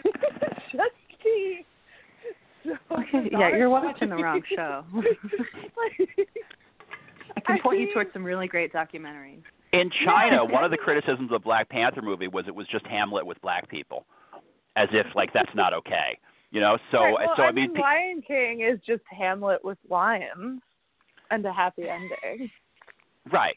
[0.73, 1.67] just be.
[2.65, 2.77] So
[3.31, 4.85] yeah, you're watching the wrong show.
[4.95, 6.09] like,
[7.37, 9.43] I can I point you towards some really great documentaries.
[9.73, 13.27] In China, one of the criticisms of Black Panther movie was it was just Hamlet
[13.27, 14.07] with black people,
[14.77, 16.19] as if like that's not okay.
[16.51, 19.65] You know, so Right, well, so I I mean, mean, Lion King is just Hamlet
[19.65, 20.63] with lions
[21.31, 22.51] and a happy ending.
[23.33, 23.57] right?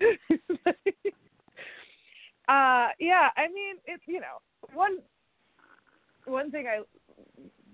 [2.48, 4.40] uh, yeah, I mean, it's you know
[4.74, 4.98] one
[6.26, 6.82] one thing I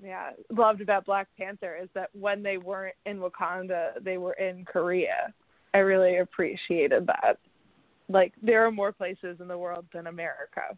[0.02, 4.64] yeah loved about Black Panther is that when they weren't in Wakanda, they were in
[4.64, 5.34] Korea.
[5.74, 7.38] I really appreciated that.
[8.08, 10.76] Like there are more places in the world than America.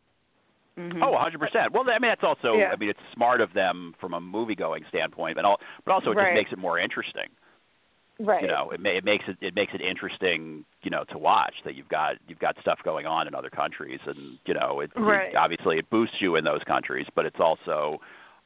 [0.79, 1.03] Mm-hmm.
[1.03, 1.73] Oh, 100%.
[1.73, 2.71] Well, I mean, that's also, Yeah.
[2.73, 6.11] I mean, it's smart of them from a movie going standpoint, but all, but also
[6.11, 6.27] it Right.
[6.33, 7.29] just makes it more interesting.
[8.19, 8.43] Right.
[8.43, 11.53] You know, it, ma- it makes it it makes it interesting, you know, to watch
[11.67, 14.91] that you've got you've got stuff going on in other countries, and you know, it,
[14.97, 18.01] it- obviously it boosts you in those countries, but it's also,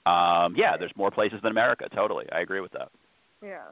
[0.06, 1.88] um, yeah, there's more places than America.
[1.94, 2.88] Totally, I agree with that.
[3.42, 3.62] Yeah.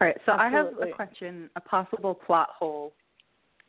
[0.00, 2.92] All right, so I have a question, a possible plot hole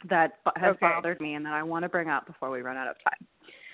[0.10, 0.80] that has Okay.
[0.80, 3.28] bothered me and that I want to bring up before we run out of time.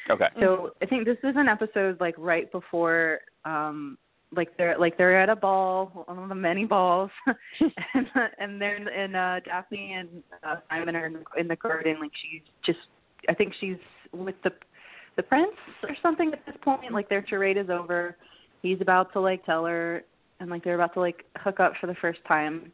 [0.09, 0.27] Okay.
[0.39, 3.97] So I think this is an episode like right before um
[4.35, 7.11] like they're like they're at a ball, one of the many balls,
[7.93, 8.07] and
[8.39, 11.99] and they're in, and uh Daphne and uh, Simon are in the, in the garden.
[11.99, 12.79] Like she's just,
[13.29, 13.77] I think she's
[14.11, 14.51] with the
[15.15, 16.91] the prince or something at this point.
[16.91, 18.17] Like their charade is over.
[18.61, 20.03] He's about to like tell her,
[20.39, 22.71] and like they're about to like hook up for the first time,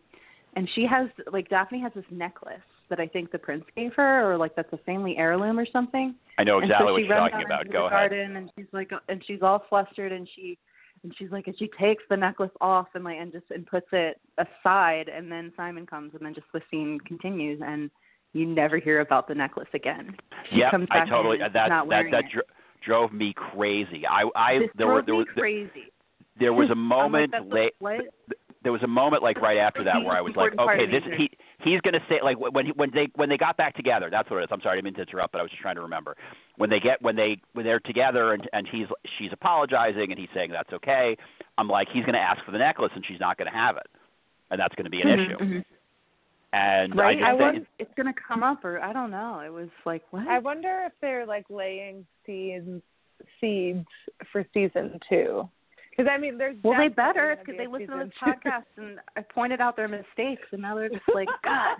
[0.55, 4.31] and she has like Daphne has this necklace that I think the prince gave her,
[4.31, 7.45] or like that's a family heirloom or something I know exactly so what you're talking
[7.45, 7.71] about.
[7.71, 8.09] Go ahead.
[8.09, 10.57] garden and she's like and she's all flustered and she
[11.03, 13.85] and she's like and she takes the necklace off and like and just and puts
[13.91, 17.91] it aside and then Simon comes and then just the scene continues and
[18.33, 20.15] you never hear about the necklace again.
[20.51, 22.41] Yeah, I totally that that that dro-
[22.83, 24.03] drove me crazy.
[24.09, 25.90] I I this there were there was crazy.
[26.41, 29.83] There was a I'm like, moment late a, there was a moment like right after
[29.83, 31.29] that where I was like, okay, this he
[31.63, 34.09] he's going to say like when he, when they when they got back together.
[34.11, 34.49] That's what it is.
[34.51, 36.15] I'm sorry, I didn't mean to interrupt, but I was just trying to remember
[36.57, 40.29] when they get when they when they're together and and he's she's apologizing and he's
[40.33, 41.17] saying that's okay.
[41.57, 43.77] I'm like he's going to ask for the necklace and she's not going to have
[43.77, 43.87] it,
[44.51, 45.37] and that's going to be an Mhm, issue.
[45.37, 45.65] mhm.
[46.53, 47.17] And Right?
[47.21, 49.39] I I just won- it's gonna come up or I don't know.
[49.39, 50.27] It was like what?
[50.27, 52.83] I wonder if they're like laying seeds
[53.39, 53.87] seeds
[54.31, 55.49] for season two.
[56.01, 58.97] Because I mean, there's Well, they better because be they listen to this podcast and
[59.15, 61.77] I pointed out their mistakes, and now they're just like, God.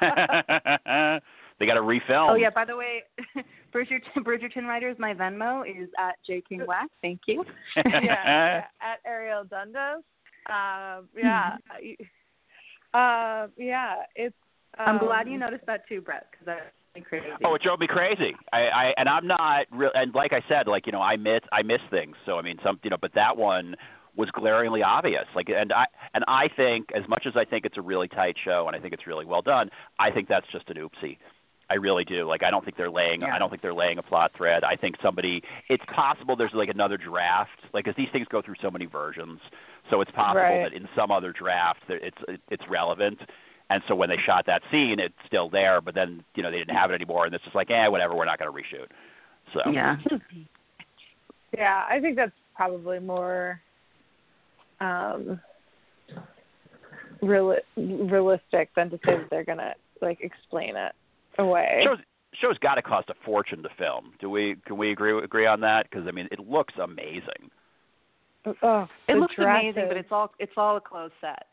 [1.60, 2.30] they got to refilm.
[2.30, 2.50] Oh yeah.
[2.50, 3.04] By the way,
[3.72, 6.88] Bridgerton, Bridgerton writers, my Venmo is at J King Wax.
[7.02, 7.44] Thank you.
[7.76, 10.02] yeah, yeah, at Arielle Dundas.
[10.48, 11.56] Um, yeah,
[12.94, 14.34] uh, yeah, it's.
[14.78, 17.26] Um, I'm glad you noticed that too, Brett, because that's really crazy.
[17.44, 18.34] Oh, it drove me crazy.
[18.52, 19.90] I, I and I'm not real.
[19.94, 22.16] And like I said, like you know, I miss I miss things.
[22.24, 23.76] So I mean, some you know, but that one
[24.16, 25.26] was glaringly obvious.
[25.34, 28.36] Like, and I and I think as much as I think it's a really tight
[28.42, 31.18] show and I think it's really well done, I think that's just an oopsie.
[31.68, 32.28] I really do.
[32.28, 33.22] Like, I don't think they're laying.
[33.22, 33.34] Yeah.
[33.34, 34.62] I don't think they're laying a plot thread.
[34.62, 35.42] I think somebody.
[35.68, 37.58] It's possible there's like another draft.
[37.74, 39.40] Like, as these things go through so many versions,
[39.90, 40.70] so it's possible Right.
[40.70, 43.18] that in some other draft that it's it's relevant.
[43.68, 46.58] And so when they shot that scene, it's still there, but then you know they
[46.58, 48.86] didn't have it anymore, and it's just like, eh, whatever, we're not going to reshoot.
[49.52, 49.96] So Yeah.
[51.56, 53.60] Yeah, I think that's probably more
[54.80, 55.40] um,
[57.22, 60.92] real, realistic than to say that they're gonna like explain it
[61.38, 61.82] away.
[61.84, 61.98] shows
[62.40, 64.12] shows got to cost a fortune to film.
[64.20, 65.88] Do we can we agree agree on that?
[65.88, 67.50] Because I mean, it looks amazing.
[68.62, 71.46] Oh, It the looks amazing, but it's all it's all a closed set.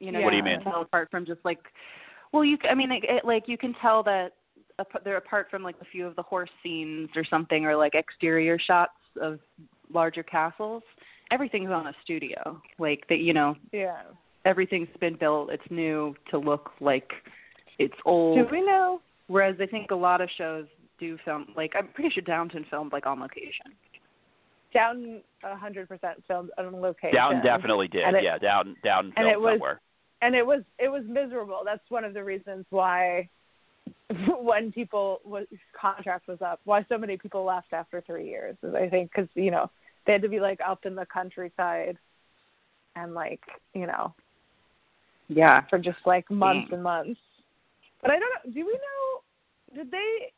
[0.00, 0.60] You know, What do you mean?
[0.62, 1.58] Tell apart from just like,
[2.32, 4.32] well, you c- I mean, it, it, like you can tell that
[4.78, 7.94] ap- they're apart from like a few of the horse scenes or something, or like
[7.94, 9.38] exterior shots of
[9.92, 10.82] larger castles.
[11.30, 13.18] Everything's on a studio, like that.
[13.18, 14.02] You know, yeah.
[14.44, 15.50] everything's been built.
[15.50, 17.10] It's new to look like
[17.78, 18.38] it's old.
[18.38, 19.00] Do we know?
[19.26, 20.66] Whereas I think a lot of shows
[20.98, 23.66] do film like I'm pretty sure Downton filmed like on location.
[24.72, 27.14] Downton a hundred percent filmed on location.
[27.14, 28.02] Downton definitely did.
[28.14, 29.80] It- yeah, down down and filmed it was- somewhere.
[30.22, 31.62] And it was it was miserable.
[31.64, 33.28] That's one of the reasons why
[34.40, 35.46] when people was
[35.78, 38.56] contract was up, why so many people left after three years.
[38.62, 39.70] Is I think because you know
[40.06, 41.96] they had to be like up in the countryside
[42.96, 43.40] and like
[43.74, 44.14] you know
[45.28, 45.62] Yeah.
[45.68, 47.20] for just like months and months.
[48.02, 48.52] But I don't know.
[48.52, 49.76] Do we know?
[49.82, 50.32] Did they?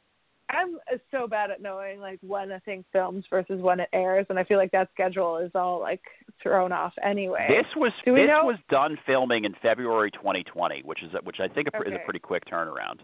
[0.51, 4.27] I'm uh, so bad at knowing like when a thing films versus when it airs,
[4.29, 6.03] and I feel like that schedule is all like
[6.43, 7.47] thrown off anyway.
[7.49, 11.41] This was Do this know- was done filming in February 2020, which is a- which
[11.41, 13.01] I think a, pr- is a pretty quick turnaround.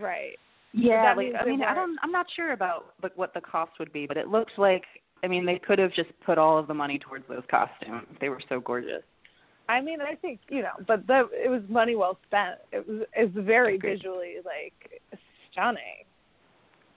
[0.00, 0.38] right.
[0.76, 1.96] Yeah, that like I mean, I don't.
[2.02, 4.82] I'm not sure about like what the cost would be, but it looks like.
[5.22, 8.06] I mean, they could have just put all of the money towards those costumes.
[8.20, 9.02] They were so gorgeous.
[9.68, 12.56] I mean, I think you know, but that it was money well spent.
[12.72, 13.98] It was it's very Agreed.
[13.98, 15.00] visually like
[15.52, 16.04] stunning.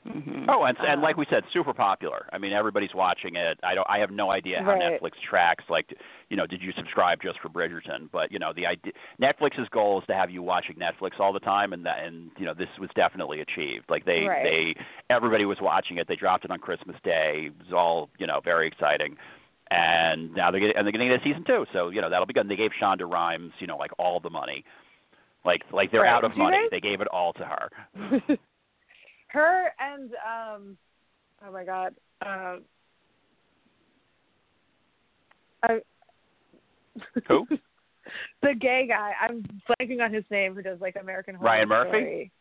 [0.07, 0.49] Mm-hmm.
[0.49, 2.27] Oh, and and Uh, like we said, super popular.
[2.31, 3.59] I mean, everybody's watching it.
[3.63, 3.85] I don't.
[3.89, 4.81] I have no idea how Right.
[5.01, 5.65] Netflix tracks.
[5.69, 5.93] Like,
[6.29, 8.09] you know, did you subscribe just for Bridgerton?
[8.11, 11.39] But you know, the idea Netflix's goal is to have you watching Netflix all the
[11.41, 13.85] time, and that and you know, this was definitely achieved.
[13.89, 14.43] Like they Right.
[14.43, 14.75] they
[15.09, 16.07] everybody was watching it.
[16.07, 17.47] They dropped it on Christmas Day.
[17.47, 19.17] It was all you know, very exciting.
[19.69, 21.65] And now they're getting and they're getting a season two.
[21.73, 22.41] So you know, that'll be good.
[22.41, 24.63] And they gave Shonda Rhimes, you know, like all the money.
[25.43, 26.09] Like like they're Right.
[26.13, 26.57] out of Do money.
[26.71, 27.69] they- They gave it all to her.
[29.27, 30.77] Her and um,
[31.45, 31.93] oh my god,
[32.25, 32.61] um,
[35.63, 35.79] I,
[37.27, 37.45] Who?
[38.41, 39.13] the gay guy.
[39.21, 40.55] I'm blanking on his name.
[40.55, 41.89] Who does like American Horror Ryan Murphy?
[41.89, 42.31] Story.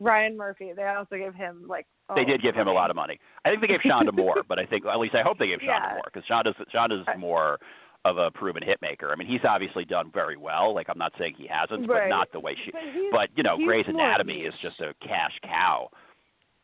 [0.00, 0.72] Ryan Murphy.
[0.74, 1.86] They also gave him like.
[2.14, 3.18] They oh, did give him a lot of money.
[3.44, 5.58] I think they gave Shonda more, but I think at least I hope they gave
[5.58, 5.94] Shonda Yeah.
[5.94, 7.58] more because Shonda's Shonda's more
[8.04, 9.12] of a proven hit maker.
[9.12, 10.74] I mean, he's obviously done very well.
[10.74, 12.72] Like I'm not saying he hasn't, but not the way she.
[12.72, 12.80] But,
[13.12, 15.88] But you know, Grey's Anatomy is just a cash cow.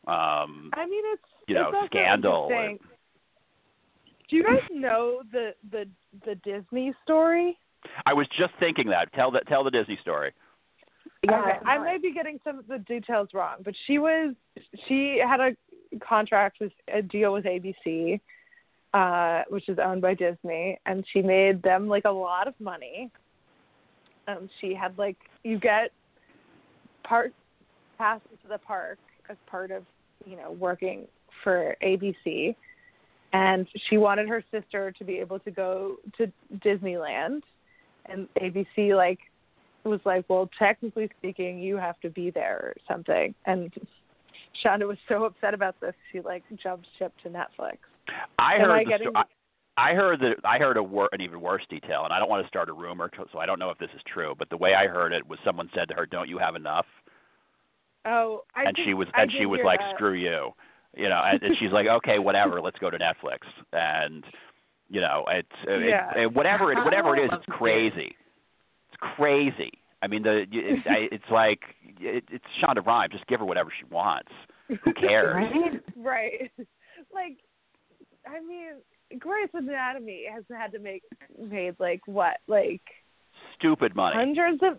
[0.08, 2.78] Um, I mean, it's you know, it's also Scandal and-
[4.30, 5.86] Do you guys know the the
[6.24, 7.58] the Disney story?
[8.06, 9.12] I was just thinking that.
[9.12, 10.32] Tell the tell the Disney story.
[11.22, 11.58] Yeah, okay.
[11.66, 14.34] I may be getting some of the details wrong, but she was
[14.86, 15.50] she had a
[15.98, 18.20] contract with a deal with ABC,
[18.94, 23.10] uh, which is owned by Disney, and she made them like a lot of money.
[24.26, 25.90] Um, she had like you get
[27.04, 27.32] part
[27.98, 29.84] passes to the park as part of
[30.26, 31.06] you know working
[31.44, 32.54] for ABC,
[33.32, 37.42] and she wanted her sister to be able to go to Disneyland,
[38.06, 39.18] and ABC like
[39.84, 43.34] was like, well, technically speaking, you have to be there or something.
[43.46, 43.72] And
[44.62, 47.78] Shonda was so upset about this, she like jumped ship to Netflix.
[48.38, 51.08] I Am heard I the getting- sto- I, I heard that I heard a wor-
[51.12, 53.60] an even worse detail, and I don't want to start a rumor, so I don't
[53.60, 54.34] know if this is true.
[54.36, 56.86] But the way I heard it was someone said to her, "Don't you have enough?"
[58.08, 59.94] Oh, I and did- she was I and she was like, that.
[59.94, 60.50] "Screw you,"
[60.96, 61.22] you know.
[61.24, 62.60] And, and she's like, "Okay, whatever.
[62.60, 63.38] Let's go to Netflix."
[63.72, 64.24] And
[64.88, 66.10] you know, it's uh, Yeah.
[66.16, 68.16] it, it, whatever it whatever it is, it's crazy.
[68.90, 69.72] It's crazy.
[70.00, 71.60] I mean, the it, I, it's like
[72.00, 73.12] it, it's Shonda Rhimes.
[73.12, 74.30] Just give her whatever she wants.
[74.68, 75.34] Who cares?
[75.96, 76.40] Right?
[76.50, 76.50] right.
[77.14, 77.38] like,
[78.26, 81.02] I mean, Grey's Anatomy has had to make
[81.38, 82.82] made like what, like
[83.58, 84.14] Stupid money.
[84.16, 84.78] hundreds of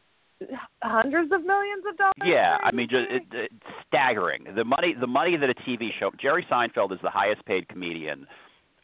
[0.83, 2.13] hundreds of millions of dollars.
[2.23, 3.15] Yeah, I mean, just ABC?
[3.15, 3.53] it, it's
[3.87, 4.45] staggering.
[4.55, 6.11] The money, the money that a TV show.
[6.21, 8.25] Jerry Seinfeld is the highest paid comedian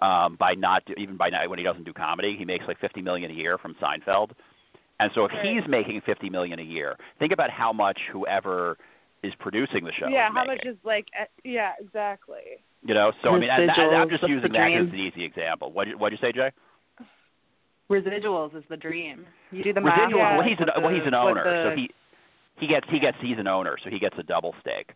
[0.02, 2.36] um, by not even by not when he doesn't do comedy.
[2.38, 4.32] He makes like fifty million a year from Seinfeld,
[5.00, 5.46] and so if Right.
[5.56, 8.78] he's making fifty million a year, think about how much whoever
[9.24, 10.08] is producing the show.
[10.08, 10.48] yeah, how making.
[10.48, 11.06] much is like?
[11.44, 12.60] Yeah, exactly.
[12.84, 13.12] you know?
[13.24, 15.72] So I mean, and that, I'm just that's using that as an easy example.
[15.72, 16.52] What what did you say, Jay?
[17.92, 19.26] Residuals is the dream.
[19.52, 20.00] You do the math.
[20.00, 20.16] Residuals.
[20.18, 20.38] Yeah.
[20.38, 21.90] Well, he's an what well, he's an owner, the- so he
[22.58, 24.92] he gets he gets he's an owner, so he gets a double stake.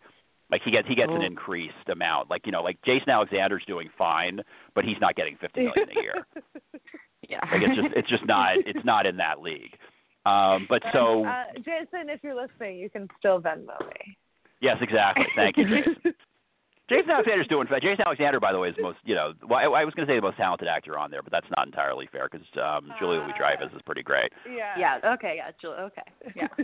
[0.52, 1.25] Like he gets he gets an Oh.
[1.25, 2.30] increased amount.
[2.30, 4.41] Like you know, like Jason Alexander's doing fine,
[4.73, 6.13] but he's not getting fifty million a year.
[7.30, 7.41] Yeah.
[7.52, 9.78] Like it's just it's just not it's not in that league.
[10.25, 14.17] Um, but so uh, Jason, if you're listening, you can still Venmo me.
[14.62, 15.25] yes, exactly.
[15.36, 15.65] Thank you,
[16.89, 17.06] Jason.
[17.06, 17.67] Jason Alexander's doing.
[17.82, 19.34] Jason Alexander, by the way, is the most you know.
[19.47, 21.47] Well, I, I was going to say the most talented actor on there, but that's
[21.56, 24.32] not entirely fair because um, Julia Louis Dreyfus is pretty great.
[24.49, 24.97] yeah.
[24.99, 25.13] yeah.
[25.13, 25.36] Okay.
[25.38, 25.52] Yeah.
[25.62, 26.02] Jill, okay.
[26.36, 26.47] Yeah.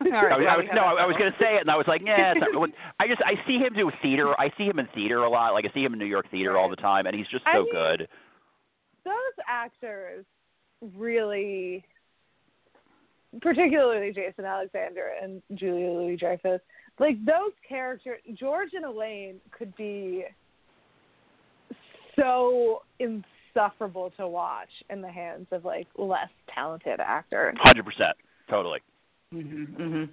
[0.00, 1.70] All I was, well, I was no, that I was going to say it, and
[1.70, 2.32] I was like, yeah.
[2.36, 4.38] It's not, I just I see him do theater.
[4.40, 5.52] I see him in theater a lot.
[5.52, 7.54] Like I see him in New York theater all the time, and he's just I
[7.54, 8.08] so mean- good.
[9.04, 10.24] Those actors
[10.94, 11.84] really,
[13.40, 16.60] particularly Jason Alexander and Julia Louis Dreyfus,
[17.00, 20.24] like those characters, George and Elaine could be
[22.18, 27.56] so insufferable to watch in the hands of like less talented actors.
[27.60, 28.16] Hundred percent,
[28.48, 28.80] totally.
[29.34, 29.66] Mhm.
[29.76, 30.08] Mhm.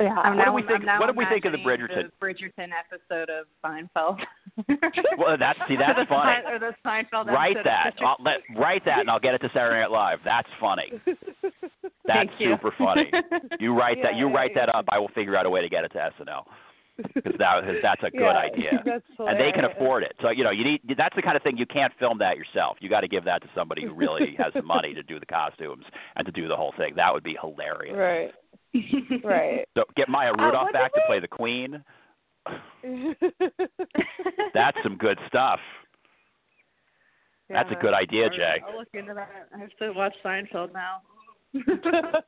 [0.00, 0.18] Yeah.
[0.18, 2.26] I'm What now, do we think- I'm what do we think of the imagining The
[2.26, 4.20] Bridgerton episode of Seinfeld.
[5.18, 6.42] Well, that's see, that's the funny.
[6.46, 7.94] Or the Seinfeld Write that.
[8.00, 10.18] I'll let write that, and I'll get it to Saturday Night Live.
[10.24, 10.92] That's funny.
[12.06, 13.10] That's super funny.
[13.60, 14.16] You write that.
[14.16, 14.66] You write yeah.
[14.66, 14.86] that up.
[14.88, 16.44] I will figure out a way to get it to SNL
[17.14, 18.82] because that, 'cause that's a good Yeah, idea.
[19.20, 20.12] And they can afford it.
[20.20, 22.76] So you know, you need that's the kind of thing you can't film that yourself.
[22.80, 25.26] You got to give that to somebody who really has the money to do the
[25.26, 25.84] costumes
[26.16, 26.94] and to do the whole thing.
[26.96, 27.96] That would be hilarious.
[27.96, 28.32] Right.
[29.22, 29.64] Right.
[29.76, 31.82] So get Maya Uh, Rudolph what back to play the Queen.
[34.54, 35.60] That's some good stuff.
[37.48, 37.94] That's a good it.
[37.94, 38.62] idea, All right, Jay.
[38.66, 39.48] I'll look into that.
[39.54, 41.02] I have to watch Seinfeld now.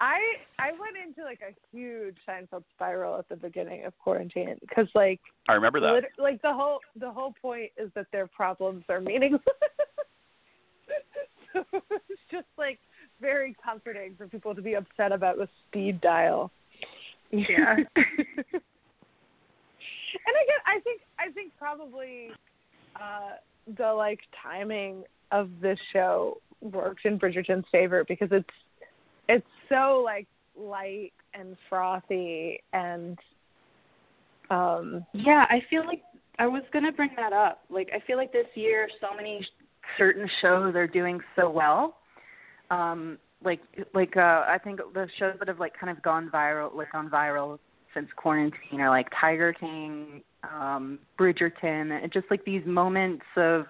[0.00, 0.18] I
[0.58, 5.20] I went into like a huge Seinfeld spiral at the beginning of quarantine because like
[5.48, 5.92] I remember that.
[5.92, 9.42] lit- like the whole the whole point is that their problems are meaningless.
[11.52, 12.78] so it's just like
[13.20, 16.50] very comforting for people to be upset about the speed dial.
[17.30, 17.76] Yeah.
[20.26, 22.30] And again, I think I think probably
[22.96, 23.36] uh,
[23.76, 28.48] the like timing of this show works in Bridgerton's favor because it's
[29.28, 33.18] it's so like light and frothy and
[34.50, 36.02] um Yeah, I feel like
[36.38, 37.60] I was gonna bring that up.
[37.70, 39.46] Like, I feel like this year, so many
[39.98, 41.96] certain shows are doing so well.
[42.70, 43.60] Um, like,
[43.94, 47.10] like uh, I think the shows that have like kind of gone viral, like gone
[47.10, 47.58] viral
[47.94, 53.66] since quarantine, are like Tiger King, um, Bridgerton, and just like these moments of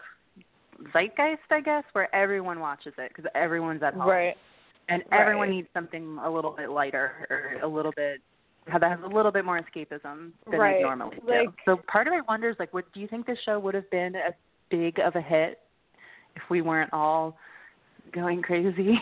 [0.93, 4.37] zeitgeist, I guess, where everyone watches it because everyone's at home, right
[4.89, 5.21] and Right.
[5.21, 8.21] everyone needs something a little bit lighter or a little bit
[8.67, 10.77] that has a little bit more escapism than Right.
[10.79, 11.53] they normally do.
[11.65, 14.15] So part of me wonders, like, what do you think this show would have been
[14.17, 14.35] as
[14.71, 15.61] big of a hit
[16.37, 17.37] if we weren't all
[18.13, 19.01] going crazy?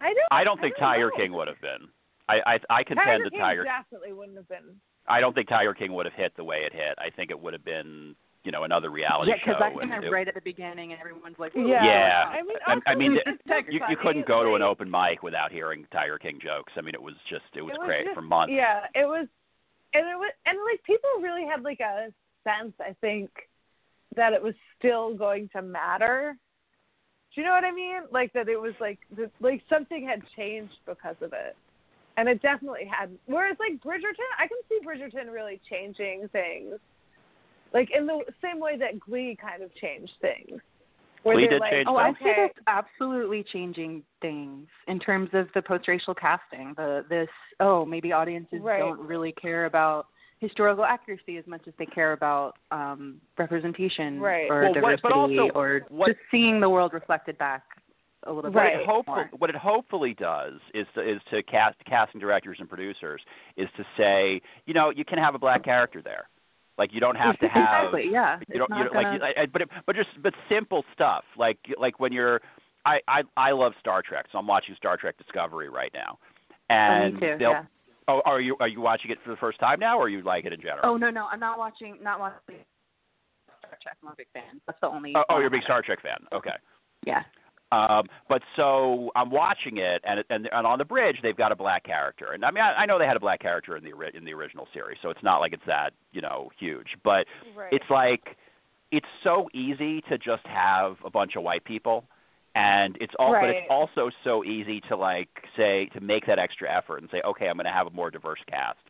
[0.00, 1.16] I don't I don't think Tiger know.
[1.16, 1.88] King would have been.
[2.28, 3.64] I I, I contend Tiger that King Tiger.
[3.64, 4.76] definitely wouldn't have been
[5.08, 6.96] I don't think Tiger King would have hit the way it hit.
[6.98, 8.14] I think it would have been,
[8.44, 9.52] you know, another reality yeah, show.
[9.58, 11.84] because I think and right at the beginning, and everyone's like, "Ooh, Yeah.
[11.84, 12.24] Yeah.
[12.30, 14.62] I mean, I- I mean, also, th- it's just you, you couldn't go to an
[14.62, 16.72] open mic without hearing Tiger King jokes.
[16.76, 18.52] I mean, it was just it was, It was great just- for months.
[18.54, 19.26] Yeah, it was,
[19.92, 22.12] and it was, and like people really had like a
[22.44, 23.30] sense, I think,
[24.14, 26.36] that it was still going to matter.
[27.34, 28.02] Do you know what I mean?
[28.12, 31.56] Like that it was like that, like something had changed because of it,
[32.16, 33.10] and it definitely had.
[33.26, 36.74] Whereas like Bridgerton, I can see Bridgerton really changing things,
[37.72, 40.60] like in the same way that Glee kind of changed things.
[41.22, 42.16] Where Glee they're did like, change Oh, I things.
[42.22, 46.74] see okay, this absolutely changing things in terms of the post-racial casting.
[46.76, 47.28] The this
[47.60, 48.78] oh maybe audiences Right.
[48.80, 50.06] don't really care about
[50.40, 54.50] historical accuracy as much as they care about um, representation Right.
[54.50, 57.62] or Well, what- diversity but also or what- just seeing the world reflected back
[58.24, 58.86] a little What bit it, Right.
[58.86, 63.20] hopeful, what it hopefully does is to, is to cast casting directors and producers
[63.56, 66.28] is to say, you know, you can have a black character there.
[66.78, 68.38] Like you don't have to have exactly yeah.
[68.48, 71.24] you don't, you don't gonna- like I- I- but it, but just but simple stuff
[71.36, 72.40] like like when you're
[72.86, 76.18] I I I love Star Trek, so I'm watching Star Trek Discovery right now.
[76.18, 77.36] Oh, And me too.
[77.38, 77.64] they'll- Yeah.
[78.08, 80.44] Oh, are you are you watching it for the first time now, or you like
[80.44, 80.80] it in general?
[80.84, 82.56] Oh no no I'm not watching not watching
[83.60, 83.96] Star Trek.
[84.02, 84.60] I'm a big fan.
[84.66, 85.12] That's the only.
[85.14, 86.18] oh, oh, one you're a big Star Trek fan.
[86.32, 86.50] Okay.
[87.06, 87.22] Yeah.
[87.72, 91.56] Um, but so I'm watching it, and, and and on the bridge they've got a
[91.56, 93.92] black character, and I mean I, I know they had a black character in the
[93.92, 97.24] ori- in the original series, so it's not like it's that you know huge, but
[97.56, 97.72] right.
[97.72, 98.36] it's like
[98.90, 102.04] it's so easy to just have a bunch of white people,
[102.54, 106.70] and it's all but it's also so easy to like say to make that extra
[106.70, 108.80] effort and say okay I'm going to have a more diverse cast,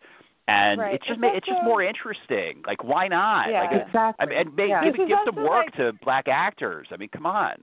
[0.48, 0.94] and Right.
[0.96, 2.64] it's just It's ma- it's just more interesting.
[2.66, 3.48] Like why not?
[3.48, 3.60] Yeah.
[3.62, 4.26] Like, Exactly.
[4.26, 4.84] I mean, and make, yeah.
[4.84, 6.88] give give some work like- to black actors.
[6.90, 7.62] I mean, come on.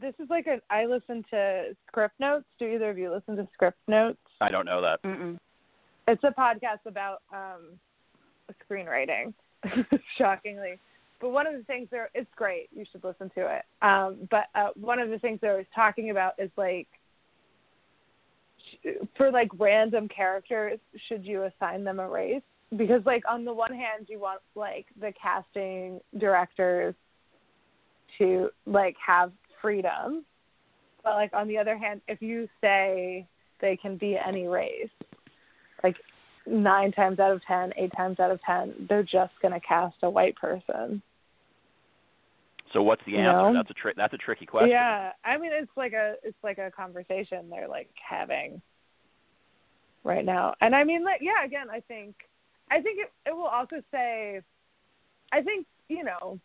[0.00, 2.44] This is like a I listen to Scriptnotes.
[2.58, 4.18] Do either of you listen to Script Notes?
[4.40, 5.02] I don't know that.
[5.02, 5.38] Mm-mm.
[6.08, 7.78] It's a podcast about um
[8.70, 9.34] screenwriting,
[10.18, 10.78] shockingly.
[11.20, 12.68] But one of the things there, it's great.
[12.74, 13.62] You should listen to it.
[13.82, 16.88] Um, but uh, one of the things they was talking about is like,
[19.18, 20.78] for like random characters,
[21.08, 22.42] should you assign them a race?
[22.74, 26.94] Because like on the one hand, you want like the casting directors
[28.16, 30.24] to like have freedom,
[31.02, 33.26] but like on the other hand, if you say
[33.60, 34.90] they can be any race,
[35.82, 35.96] like
[36.46, 40.10] nine times out of ten, eight times out of ten, they're just gonna cast a
[40.10, 41.02] white person.
[42.72, 43.32] So what's the You answer?
[43.32, 43.54] know?
[43.54, 44.70] That's a tri- that's a tricky question.
[44.70, 48.62] Yeah, I mean it's like a it's like a conversation they're like having
[50.04, 52.14] right now, and I mean like yeah, again I think
[52.70, 54.40] I think it it will also say,
[55.32, 56.38] I think you know.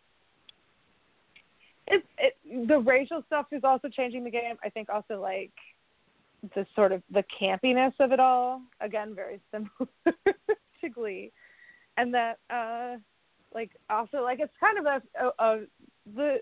[1.88, 4.56] It, it the racial stuff is also changing the game.
[4.64, 5.52] I think also like
[6.54, 9.88] the sort of the campiness of it all again very similar
[10.80, 11.32] to Glee,
[11.96, 12.96] and that uh
[13.54, 15.64] like also like it's kind of a, a, a
[16.14, 16.38] the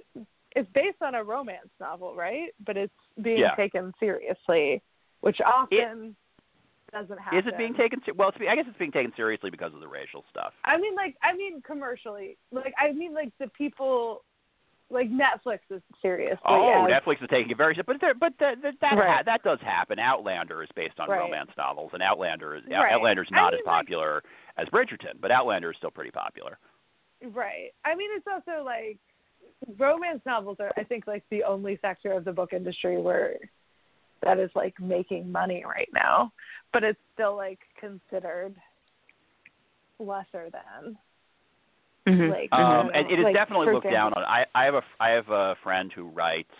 [0.56, 2.54] it's based on a romance novel, right?
[2.64, 3.54] But it's being Yeah.
[3.54, 4.82] taken seriously,
[5.20, 6.16] which often
[6.92, 7.38] doesn't happen.
[7.38, 8.00] Is it being taken?
[8.16, 10.54] Well, I guess it's being taken seriously because of the racial stuff.
[10.64, 14.22] I mean, like I mean commercially, like I mean like the people,
[14.94, 16.38] like Netflix is seriously.
[16.46, 19.16] Oh, as- Netflix is taking it very seriously, but there, but that that that, Right.
[19.18, 19.98] ha- that does happen.
[19.98, 21.18] Outlander is based on Right.
[21.18, 22.92] romance novels, and Outlander is Right.
[22.92, 24.22] Outlander's I not as mean, like- popular
[24.56, 26.58] as Bridgerton, but Outlander is still pretty popular.
[27.22, 27.72] Right.
[27.84, 28.98] I mean, it's also like
[29.78, 33.36] romance novels are I think like the only sector of the book industry where
[34.22, 36.32] that is like making money right now,
[36.72, 38.54] but it's still like considered
[39.98, 40.98] lesser than.
[42.06, 42.30] Mhm.
[42.30, 44.24] Like, Um, and it is like, definitely looked down on.
[44.24, 46.52] I, I have a I have a friend who writes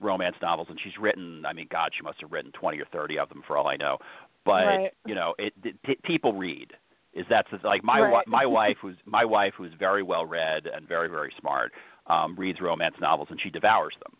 [0.00, 1.44] romance novels, and she's written.
[1.44, 3.76] I mean, God, she must have written twenty or thirty of them for all I
[3.76, 3.98] know.
[4.44, 4.94] But Right.
[5.04, 6.72] you know, it, it p- people read.
[7.12, 8.26] Is that's like my wi- Right.
[8.28, 11.72] my wife who's my wife who's very well read and very very smart
[12.06, 14.16] um, reads romance novels and she devours them.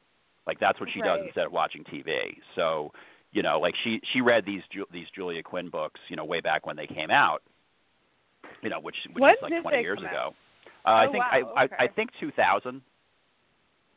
[0.46, 2.36] Like that's what she does instead of watching TV.
[2.56, 2.92] So
[3.32, 6.40] you know, like she she read these Ju- these Julia Quinn books, you know, way
[6.40, 7.42] back when they came out.
[8.60, 10.08] You know, which which When is like 20 years ago.
[10.08, 10.34] out?
[10.84, 12.80] Uh, I Oh, think wow, I, I I think 2000.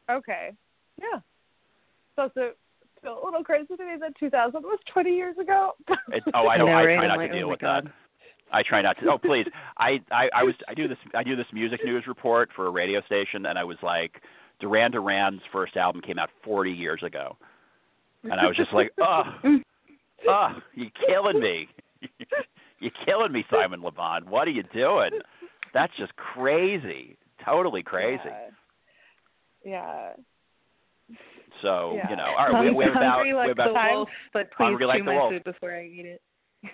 [0.09, 0.51] Okay.
[1.01, 1.19] Yeah.
[2.15, 5.71] So it's a, a little crazy to me that 2000 was 20 years ago.
[6.09, 6.69] It, oh, I don't.
[6.69, 7.86] I try not like, to oh deal my with God.
[7.86, 7.91] that.
[8.51, 9.11] I try not to.
[9.11, 9.45] Oh, please.
[9.77, 12.69] I, I I was I do this I do this music news report for a
[12.69, 14.21] radio station, and I was like,
[14.59, 17.36] Duran Duran's first album came out 40 years ago,
[18.23, 19.23] and I was just like, oh,
[20.27, 21.67] oh, you're killing me.
[22.79, 24.29] you're killing me, Simon Le Bon.
[24.29, 25.11] What are you doing?
[25.74, 27.17] That's just crazy.
[27.45, 28.21] Totally crazy.
[29.65, 30.13] Yeah.
[31.61, 32.09] So Yeah.
[32.09, 34.09] you know, all right, we, we have about hungry we like have about the wolf,
[34.34, 35.32] but please Hungry like chew the my wolf.
[35.32, 36.21] food before I eat it.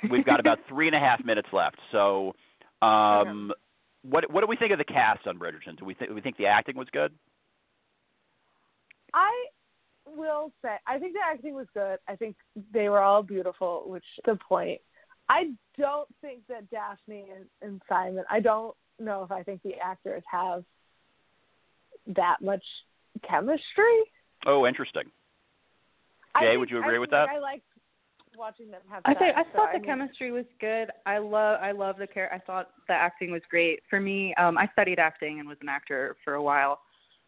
[0.11, 1.77] We've got about three and a half minutes left.
[1.91, 2.35] So,
[2.81, 3.51] um,
[4.03, 5.77] what what do we think of the cast on Bridgerton?
[5.77, 7.11] Do we think we think the acting was good?
[9.13, 9.31] I
[10.05, 11.97] will say, I think the acting was good.
[12.07, 12.35] I think
[12.73, 14.79] they were all beautiful, which is the point.
[15.27, 19.75] I don't think that Daphne and, and Simon, I don't know if I think the
[19.83, 20.63] actors have
[22.15, 22.63] that much
[23.27, 24.03] chemistry.
[24.45, 25.03] Oh, interesting.
[26.35, 27.29] I Jay, think- would you agree I with think that?
[27.29, 27.63] I liked
[28.37, 29.19] watching them have I sex.
[29.19, 30.91] think I so thought the mean- chemistry was good.
[31.05, 32.31] I love I love the care.
[32.33, 33.83] I thought the acting was great.
[33.89, 36.81] For me, um, I studied acting and was an actor for a while.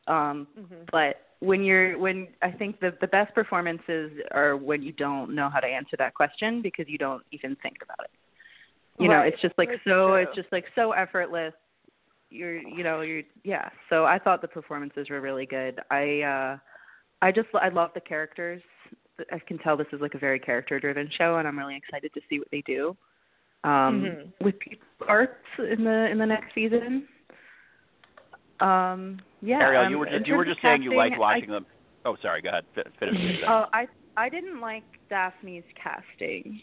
[0.08, 0.90] Um, Mhm.
[0.92, 5.50] but when you're when I think the the best performances are when you don't know
[5.50, 8.12] how to answer that question because you don't even think about it.
[9.00, 9.34] You know, Right.
[9.34, 10.16] it's just like That's so true.
[10.16, 11.54] it's just like so effortless.
[12.30, 13.70] You're you know, you're yeah.
[13.90, 15.80] So I thought the performances were really good.
[15.90, 16.58] I uh
[17.22, 18.62] I just I love the characters.
[19.32, 22.14] I can tell this is like a very character driven show and I'm really excited
[22.14, 22.96] to see what they do.
[23.64, 24.34] Um Mhm.
[24.42, 24.56] with
[25.08, 27.08] arts in the in the next season.
[28.60, 29.60] Um yeah.
[29.62, 31.66] Arielle, um, you were just you were just of saying you liked casting, watching them.
[32.06, 32.42] Oh, sorry.
[32.42, 32.66] Go ahead.
[32.76, 32.92] Finish.
[33.00, 33.46] what you're.
[33.50, 33.88] Oh, I
[34.18, 36.62] I didn't like Daphne's casting.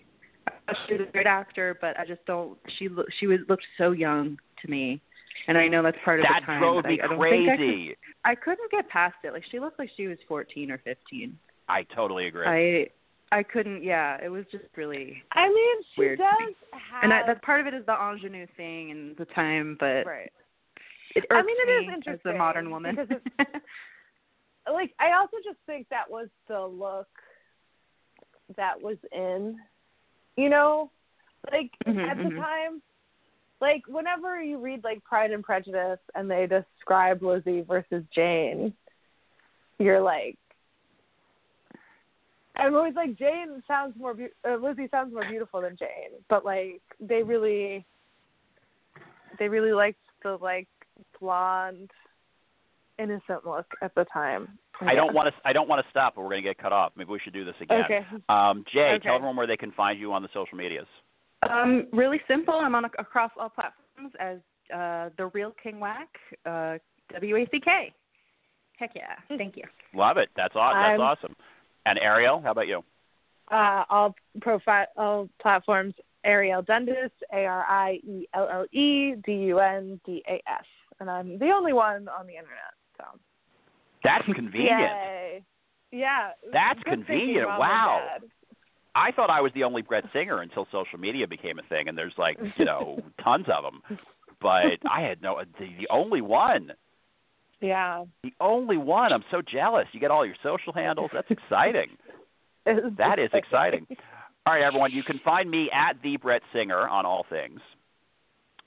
[0.88, 2.58] She's a great actor, but I just don't.
[2.78, 5.00] She lo- she was looked so young to me,
[5.46, 6.60] and I know that's part of that the time.
[6.60, 7.96] That drove but me I, I don't think I could- crazy.
[8.24, 9.32] I couldn't get past it.
[9.32, 11.38] Like she looked like she was 14 or 15.
[11.68, 12.46] I totally agree.
[12.46, 13.82] I I couldn't.
[13.84, 15.22] Yeah, it was just really.
[15.32, 16.18] I mean, she Weird.
[16.18, 17.04] does have.
[17.04, 20.32] And I, that's part of it is the ingenue thing and the time, but right.
[21.14, 22.96] it I mean, it is me as a interesting modern woman.
[24.72, 27.08] like I also just think that was the look
[28.56, 29.56] that was in,
[30.38, 30.88] you know,
[31.50, 32.36] like Mhm, at the mhm.
[32.36, 32.82] time,
[33.60, 38.72] like whenever you read like Pride and Prejudice and they describe Lizzie versus Jane,
[39.78, 40.38] you're like.
[42.56, 46.44] I'm always like Jane sounds more be- uh, Lizzie sounds more beautiful than Jane, but
[46.44, 47.84] like they really,
[49.38, 50.66] they really liked the like
[51.20, 51.90] blonde,
[52.98, 54.58] innocent look at the time.
[54.80, 55.48] I don't want to.
[55.48, 56.92] I don't want to stop, but we're going to get cut off.
[56.96, 57.82] Maybe we should do this again.
[57.84, 58.06] Okay.
[58.28, 59.04] Um, Jay, Okay.
[59.04, 60.86] tell everyone where they can find you on the social medias.
[61.48, 62.54] Um, really simple.
[62.54, 64.38] I'm on across all platforms as
[64.74, 66.08] uh, the real King Wack,
[66.46, 66.78] uh,
[67.12, 67.92] W A C K.
[68.78, 69.14] Heck yeah!
[69.36, 69.64] Thank you.
[69.94, 70.28] Love it.
[70.36, 71.34] That's aw- That's I'm- awesome.
[71.86, 72.82] And Arielle, how about you?
[73.50, 75.94] Uh, all profile, all platforms.
[76.26, 80.64] Arielle Dundas, A R I E L L E D U N D A S,
[81.00, 82.74] and I'm the only one on the internet.
[82.98, 83.04] So
[84.08, 84.80] That's convenient.
[84.80, 85.42] Yay.
[85.92, 86.30] Yeah.
[86.52, 87.46] That's good convenient.
[87.48, 88.00] Wow.
[88.94, 91.96] I thought I was the only Brett Singer until social media became a thing, and
[91.96, 93.98] there's like you know tons of them.
[94.40, 96.72] But I had no the, the only one,
[97.60, 98.04] Yeah.
[98.22, 99.12] the only one.
[99.12, 99.86] I'm so jealous.
[99.92, 101.10] You get all your social handles.
[101.12, 101.90] That's exciting.
[102.98, 103.86] That is exciting.
[104.44, 104.90] All right, everyone.
[104.92, 107.60] You can find me at the Brett Singer on all things.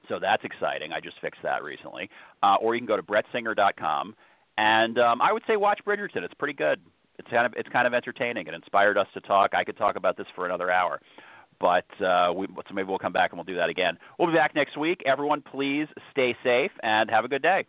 [0.10, 0.92] So that's exciting.
[0.92, 2.10] I just fixed that recently.
[2.42, 4.16] Uh, or you can go to brettsinger.com,
[4.58, 6.24] and um, I would say watch Bridgerton.
[6.24, 6.80] It's pretty good.
[7.20, 8.48] It's kind of it's kind of entertaining.
[8.48, 9.54] It inspired us to talk.
[9.54, 11.00] I could talk about this for another hour,
[11.60, 13.98] but uh, we, so maybe we'll come back and we'll do that again.
[14.18, 15.02] We'll be back next week.
[15.06, 17.66] Everyone, please stay safe and have a good day.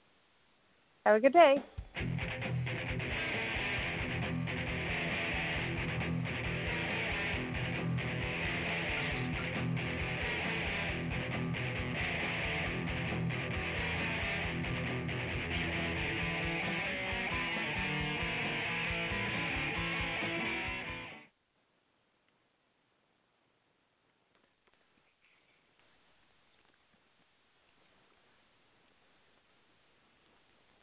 [1.04, 1.62] Have a good day.